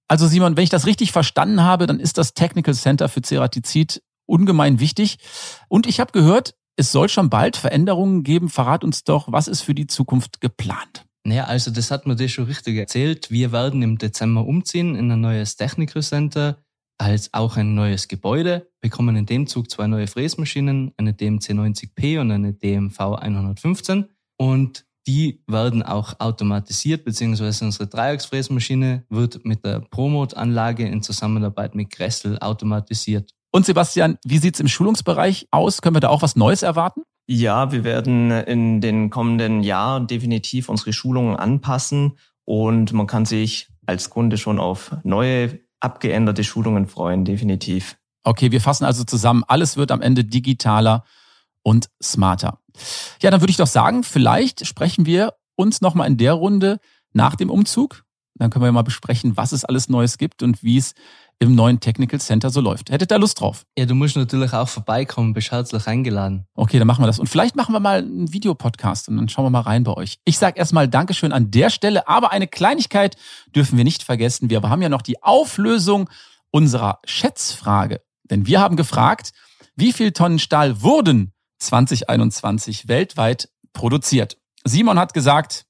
Also 0.07 0.27
Simon, 0.27 0.55
wenn 0.55 0.63
ich 0.63 0.69
das 0.69 0.85
richtig 0.85 1.11
verstanden 1.11 1.61
habe, 1.63 1.85
dann 1.85 1.99
ist 1.99 2.17
das 2.17 2.33
Technical 2.33 2.73
Center 2.73 3.09
für 3.09 3.21
Ceratizid 3.21 4.01
ungemein 4.25 4.79
wichtig. 4.79 5.17
Und 5.67 5.85
ich 5.87 5.99
habe 5.99 6.11
gehört, 6.11 6.55
es 6.77 6.91
soll 6.91 7.09
schon 7.09 7.29
bald 7.29 7.57
Veränderungen 7.57 8.23
geben. 8.23 8.49
Verrat 8.49 8.83
uns 8.83 9.03
doch, 9.03 9.31
was 9.31 9.47
ist 9.47 9.61
für 9.61 9.73
die 9.73 9.87
Zukunft 9.87 10.41
geplant? 10.41 11.05
Naja, 11.25 11.45
also 11.45 11.71
das 11.71 11.91
hat 11.91 12.07
mir 12.07 12.15
das 12.15 12.31
schon 12.31 12.45
richtig 12.45 12.77
erzählt. 12.77 13.31
Wir 13.31 13.51
werden 13.51 13.81
im 13.81 13.97
Dezember 13.97 14.45
umziehen 14.45 14.95
in 14.95 15.11
ein 15.11 15.19
neues 15.19 15.57
Technical 15.57 16.01
Center, 16.01 16.63
als 16.97 17.33
auch 17.33 17.57
ein 17.57 17.75
neues 17.75 18.07
Gebäude, 18.07 18.71
bekommen 18.79 19.17
in 19.17 19.25
dem 19.25 19.47
Zug 19.47 19.69
zwei 19.69 19.87
neue 19.87 20.07
Fräsmaschinen, 20.07 20.93
eine 20.95 21.13
DMC 21.13 21.51
90P 21.51 22.21
und 22.21 22.31
eine 22.31 22.53
DMV 22.53 22.99
115. 22.99 24.05
Und 24.37 24.85
die 25.07 25.41
werden 25.47 25.81
auch 25.83 26.19
automatisiert, 26.19 27.05
beziehungsweise 27.05 27.63
unsere 27.65 27.87
Dreiecksfräsmaschine 27.87 29.05
wird 29.09 29.45
mit 29.45 29.63
der 29.63 29.79
Promot-Anlage 29.79 30.85
in 30.85 31.01
Zusammenarbeit 31.01 31.75
mit 31.75 31.89
Gressel 31.89 32.37
automatisiert. 32.39 33.31
Und 33.51 33.65
Sebastian, 33.65 34.17
wie 34.25 34.37
sieht's 34.37 34.59
im 34.59 34.67
Schulungsbereich 34.67 35.47
aus? 35.49 35.81
Können 35.81 35.95
wir 35.95 36.01
da 36.01 36.09
auch 36.09 36.21
was 36.21 36.35
Neues 36.35 36.61
erwarten? 36.61 37.01
Ja, 37.25 37.71
wir 37.71 37.83
werden 37.83 38.31
in 38.31 38.81
den 38.81 39.09
kommenden 39.09 39.63
Jahren 39.63 40.07
definitiv 40.07 40.69
unsere 40.69 40.93
Schulungen 40.93 41.35
anpassen 41.35 42.17
und 42.45 42.93
man 42.93 43.07
kann 43.07 43.25
sich 43.25 43.69
als 43.85 44.09
Kunde 44.09 44.37
schon 44.37 44.59
auf 44.59 44.95
neue, 45.03 45.59
abgeänderte 45.79 46.43
Schulungen 46.43 46.87
freuen, 46.87 47.25
definitiv. 47.25 47.97
Okay, 48.23 48.51
wir 48.51 48.61
fassen 48.61 48.83
also 48.83 49.05
zusammen, 49.05 49.43
alles 49.47 49.77
wird 49.77 49.91
am 49.91 50.01
Ende 50.01 50.25
digitaler 50.25 51.05
und 51.63 51.89
smarter. 52.01 52.59
Ja, 53.21 53.31
dann 53.31 53.41
würde 53.41 53.51
ich 53.51 53.57
doch 53.57 53.67
sagen, 53.67 54.03
vielleicht 54.03 54.65
sprechen 54.65 55.05
wir 55.05 55.33
uns 55.55 55.81
nochmal 55.81 56.07
in 56.07 56.17
der 56.17 56.33
Runde 56.33 56.79
nach 57.13 57.35
dem 57.35 57.49
Umzug. 57.49 58.03
Dann 58.35 58.51
können 58.51 58.63
wir 58.63 58.71
mal 58.71 58.83
besprechen, 58.83 59.35
was 59.35 59.51
es 59.51 59.65
alles 59.65 59.89
Neues 59.89 60.17
gibt 60.17 60.43
und 60.43 60.61
wie 60.61 60.77
es 60.77 60.93
im 61.39 61.53
neuen 61.53 61.79
Technical 61.79 62.19
Center 62.19 62.49
so 62.49 62.61
läuft. 62.61 62.89
Hättet 62.89 63.11
ihr 63.11 63.19
Lust 63.19 63.39
drauf? 63.39 63.65
Ja, 63.77 63.85
du 63.85 63.93
musst 63.93 64.15
natürlich 64.15 64.53
auch 64.53 64.67
vorbeikommen, 64.67 65.33
bist 65.33 65.51
herzlich 65.51 65.85
eingeladen. 65.87 66.47
Okay, 66.55 66.79
dann 66.79 66.87
machen 66.87 67.03
wir 67.03 67.07
das. 67.07 67.19
Und 67.19 67.27
vielleicht 67.27 67.55
machen 67.55 67.73
wir 67.73 67.79
mal 67.79 67.99
einen 67.99 68.31
Videopodcast 68.33 69.09
und 69.09 69.17
dann 69.17 69.29
schauen 69.29 69.45
wir 69.45 69.49
mal 69.49 69.61
rein 69.61 69.83
bei 69.83 69.93
euch. 69.93 70.19
Ich 70.25 70.37
sage 70.37 70.57
erstmal 70.57 70.87
Dankeschön 70.87 71.31
an 71.31 71.51
der 71.51 71.69
Stelle, 71.69 72.07
aber 72.07 72.31
eine 72.31 72.47
Kleinigkeit 72.47 73.17
dürfen 73.55 73.77
wir 73.77 73.83
nicht 73.83 74.03
vergessen. 74.03 74.49
Wir 74.49 74.61
haben 74.63 74.81
ja 74.81 74.89
noch 74.89 75.03
die 75.03 75.21
Auflösung 75.21 76.09
unserer 76.51 76.99
Schätzfrage. 77.05 78.01
Denn 78.29 78.47
wir 78.47 78.59
haben 78.59 78.75
gefragt, 78.75 79.31
wie 79.75 79.93
viel 79.93 80.11
Tonnen 80.11 80.39
Stahl 80.39 80.81
wurden 80.81 81.33
2021 81.59 82.87
weltweit 82.87 83.49
produziert? 83.73 84.37
Simon 84.63 84.99
hat 84.99 85.13
gesagt, 85.13 85.65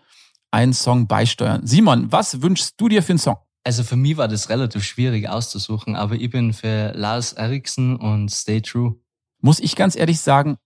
einen 0.54 0.72
Song 0.72 1.06
beisteuern. 1.06 1.66
Simon, 1.66 2.10
was 2.12 2.40
wünschst 2.40 2.74
du 2.78 2.88
dir 2.88 3.02
für 3.02 3.12
einen 3.12 3.18
Song? 3.18 3.36
Also 3.64 3.82
für 3.82 3.96
mich 3.96 4.16
war 4.16 4.28
das 4.28 4.48
relativ 4.48 4.84
schwierig 4.84 5.28
auszusuchen, 5.28 5.96
aber 5.96 6.14
ich 6.14 6.30
bin 6.30 6.52
für 6.52 6.92
Lars 6.94 7.32
Eriksen 7.32 7.96
und 7.96 8.30
Stay 8.30 8.60
True. 8.60 8.94
Muss 9.40 9.58
ich 9.58 9.74
ganz 9.74 9.96
ehrlich 9.96 10.20
sagen, 10.20 10.56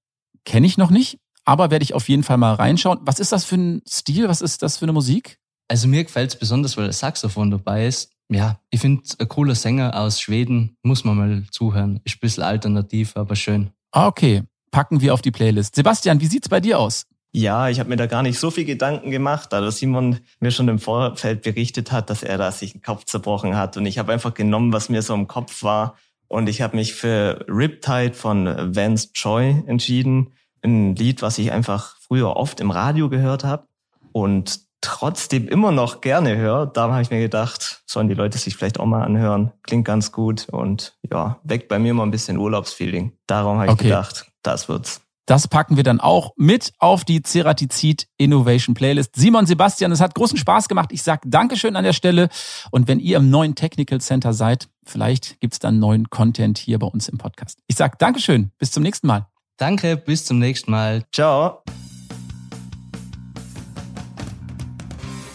kenne 0.45 0.67
ich 0.67 0.77
noch 0.77 0.91
nicht, 0.91 1.19
aber 1.45 1.71
werde 1.71 1.85
ich 1.85 1.95
auf 1.95 2.09
jeden 2.09 2.23
Fall 2.23 2.37
mal 2.37 2.55
reinschauen. 2.55 2.99
Was 3.03 3.19
ist 3.19 3.33
das 3.33 3.45
für 3.45 3.57
ein 3.57 3.83
Stil? 3.89 4.29
Was 4.29 4.43
ist 4.43 4.63
das 4.63 4.77
für 4.77 4.85
eine 4.85 4.93
Musik? 4.93 5.39
Also 5.69 5.89
mir 5.89 6.05
gefällt 6.05 6.35
es 6.35 6.39
besonders, 6.39 6.77
weil 6.77 6.87
das 6.87 6.99
Saxophon 6.99 7.51
dabei 7.51 7.87
ist. 7.87 8.11
Ja, 8.31 8.61
ich 8.71 8.81
finde, 8.81 9.03
ein 9.19 9.29
cooler 9.29 9.55
Sänger 9.55 9.99
aus 9.99 10.21
Schweden, 10.21 10.77
muss 10.83 11.05
man 11.05 11.17
mal 11.17 11.45
zuhören. 11.51 12.01
Ist 12.05 12.17
ein 12.17 12.21
bisschen 12.21 12.43
alternativ, 12.43 13.17
aber 13.17 13.37
schön. 13.37 13.71
Ah, 13.93 14.07
okay. 14.07 14.43
Packen 14.71 15.01
wir 15.01 15.15
auf 15.15 15.23
die 15.23 15.31
Playlist. 15.31 15.77
Sebastian, 15.77 16.21
wie 16.21 16.27
sieht's 16.27 16.51
bei 16.51 16.61
dir 16.61 16.79
aus? 16.79 17.07
Ja, 17.33 17.69
ich 17.69 17.79
habe 17.79 17.91
mir 17.91 17.97
da 17.97 18.07
gar 18.07 18.23
nicht 18.23 18.39
so 18.39 18.51
viel 18.51 18.65
Gedanken 18.65 19.11
gemacht, 19.11 19.53
da 19.53 19.71
Simon 19.71 20.21
mir 20.41 20.51
schon 20.51 20.69
im 20.69 20.79
Vorfeld 20.79 21.43
berichtet 21.43 21.93
hat, 21.93 22.09
dass 22.09 22.23
er 22.23 22.39
da 22.39 22.51
sich 22.51 22.73
den 22.73 22.83
Kopf 22.83 23.05
zerbrochen 23.05 23.57
hat. 23.57 23.77
Und 23.77 23.87
ich 23.87 23.99
habe 23.99 24.13
einfach 24.13 24.35
genommen, 24.35 24.73
was 24.73 24.89
mir 24.89 25.03
so 25.03 25.15
im 25.15 25.29
Kopf 25.29 25.63
war. 25.63 25.97
Und 26.29 26.49
ich 26.49 26.63
habe 26.63 26.77
mich 26.77 26.95
für 26.95 27.45
Riptide 27.49 28.15
von 28.15 28.75
Vance 28.75 29.13
Choi 29.13 29.63
entschieden. 29.67 30.33
Ein 30.63 30.95
Lied, 30.95 31.23
was 31.23 31.39
ich 31.39 31.53
einfach 31.53 31.97
früher 32.01 32.37
oft 32.37 32.61
im 32.61 32.71
Radio 32.71 33.09
gehört 33.09 33.45
habe 33.45 33.67
und 34.13 34.61
trotzdem 34.81 35.49
immer 35.49 35.73
noch 35.73 36.01
gerne 36.01 36.37
höre. 36.37 36.67
Da 36.67 36.91
habe 36.91 37.03
ich 37.03 37.11
mir 37.11 37.21
gedacht, 37.21 37.83
sollen 37.87 38.09
die 38.09 38.15
Leute 38.15 38.39
sich 38.39 38.57
vielleicht 38.57 38.81
auch 38.81 38.87
mal 38.87 39.03
anhören. 39.05 39.53
Klingt 39.63 39.85
ganz 39.85 40.13
gut 40.13 40.49
und 40.49 40.97
ja, 41.11 41.39
weckt 41.43 41.69
bei 41.69 41.79
mir 41.79 41.95
mal 41.95 42.05
ein 42.05 42.11
bisschen 42.11 42.39
Urlaubsfeeling. 42.39 43.13
Darum 43.27 43.59
habe 43.59 43.73
ich 43.73 43.79
gedacht, 43.79 44.27
das 44.43 44.69
wird's. 44.69 45.03
Das 45.29 45.47
packen 45.47 45.77
wir 45.77 45.83
dann 45.83 46.01
auch 46.01 46.33
mit 46.37 46.73
auf 46.79 47.05
die 47.05 47.21
Ceratizid 47.21 48.09
Innovation 48.17 48.75
Playlist. 48.75 49.15
Simon, 49.15 49.45
Sebastian, 49.45 49.93
es 49.93 50.01
hat 50.01 50.15
großen 50.15 50.39
Spaß 50.39 50.69
gemacht. 50.69 50.89
Ich 50.91 51.03
sage 51.03 51.29
Dankeschön 51.29 51.77
an 51.77 51.85
der 51.85 51.93
Stelle. 51.93 52.31
Und 52.71 52.89
wenn 52.89 52.99
ihr 52.99 53.19
im 53.19 53.29
neuen 53.29 53.55
Technical 53.55 54.01
Center 54.01 54.33
seid, 54.33 54.71
vielleicht 54.87 55.39
gibt's 55.41 55.59
dann 55.59 55.81
neuen 55.81 56.09
Content 56.09 56.57
hier 56.57 56.79
bei 56.79 56.87
uns 56.87 57.11
im 57.11 57.19
Podcast. 57.19 57.59
Ich 57.67 57.77
sage 57.77 57.97
Dankeschön. 57.99 58.53
Bis 58.59 58.71
zum 58.71 58.83
nächsten 58.83 59.07
Mal. 59.07 59.27
Danke, 59.59 59.99
bis 59.99 60.25
zum 60.25 60.39
nächsten 60.39 60.71
Mal. 60.71 61.05
Ciao. 61.13 61.63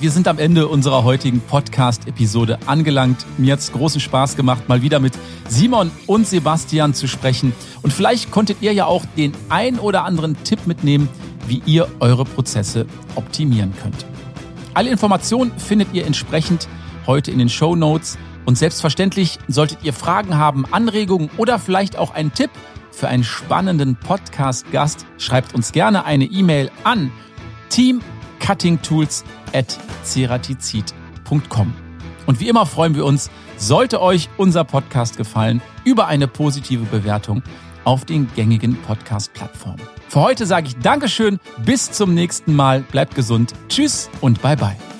Wir 0.03 0.11
sind 0.11 0.27
am 0.27 0.37
Ende 0.37 0.67
unserer 0.67 1.05
heutigen 1.05 1.39
Podcast-Episode 1.39 2.59
angelangt. 2.65 3.25
Mir 3.37 3.53
hat's 3.53 3.71
großen 3.71 4.01
Spaß 4.01 4.35
gemacht, 4.35 4.67
mal 4.67 4.81
wieder 4.81 4.99
mit 4.99 5.13
Simon 5.47 5.91
und 6.07 6.27
Sebastian 6.27 6.93
zu 6.93 7.07
sprechen. 7.07 7.53
Und 7.83 7.93
vielleicht 7.93 8.29
konntet 8.29 8.57
ihr 8.59 8.73
ja 8.73 8.85
auch 8.85 9.05
den 9.15 9.31
ein 9.47 9.79
oder 9.79 10.03
anderen 10.03 10.35
Tipp 10.43 10.67
mitnehmen, 10.67 11.07
wie 11.47 11.63
ihr 11.65 11.87
eure 12.01 12.25
Prozesse 12.25 12.85
optimieren 13.15 13.71
könnt. 13.81 14.05
Alle 14.73 14.89
Informationen 14.89 15.57
findet 15.57 15.93
ihr 15.93 16.05
entsprechend 16.05 16.67
heute 17.07 17.31
in 17.31 17.39
den 17.39 17.47
Show 17.47 17.73
Notes. 17.73 18.17
Und 18.43 18.57
selbstverständlich 18.57 19.39
solltet 19.47 19.83
ihr 19.83 19.93
Fragen 19.93 20.37
haben, 20.37 20.65
Anregungen 20.69 21.29
oder 21.37 21.59
vielleicht 21.59 21.97
auch 21.97 22.13
einen 22.13 22.33
Tipp 22.33 22.49
für 22.91 23.07
einen 23.07 23.23
spannenden 23.23 23.95
Podcast-Gast, 23.95 25.05
schreibt 25.17 25.55
uns 25.55 25.71
gerne 25.71 26.03
eine 26.03 26.25
E-Mail 26.25 26.71
an 26.83 27.09
teamcuttingtools 27.69 28.22
at 29.53 29.77
ceratizid.com. 30.03 31.73
Und 32.25 32.39
wie 32.39 32.47
immer 32.47 32.65
freuen 32.65 32.95
wir 32.95 33.05
uns, 33.05 33.29
sollte 33.57 34.01
euch 34.01 34.29
unser 34.37 34.63
Podcast 34.63 35.17
gefallen, 35.17 35.61
über 35.83 36.07
eine 36.07 36.27
positive 36.27 36.85
Bewertung 36.85 37.43
auf 37.83 38.05
den 38.05 38.29
gängigen 38.35 38.77
Podcast-Plattformen. 38.81 39.81
Für 40.07 40.21
heute 40.21 40.45
sage 40.45 40.67
ich 40.67 40.77
Dankeschön, 40.77 41.39
bis 41.65 41.91
zum 41.91 42.13
nächsten 42.13 42.55
Mal, 42.55 42.81
bleibt 42.81 43.15
gesund, 43.15 43.53
tschüss 43.67 44.09
und 44.21 44.41
bye 44.41 44.55
bye. 44.55 44.92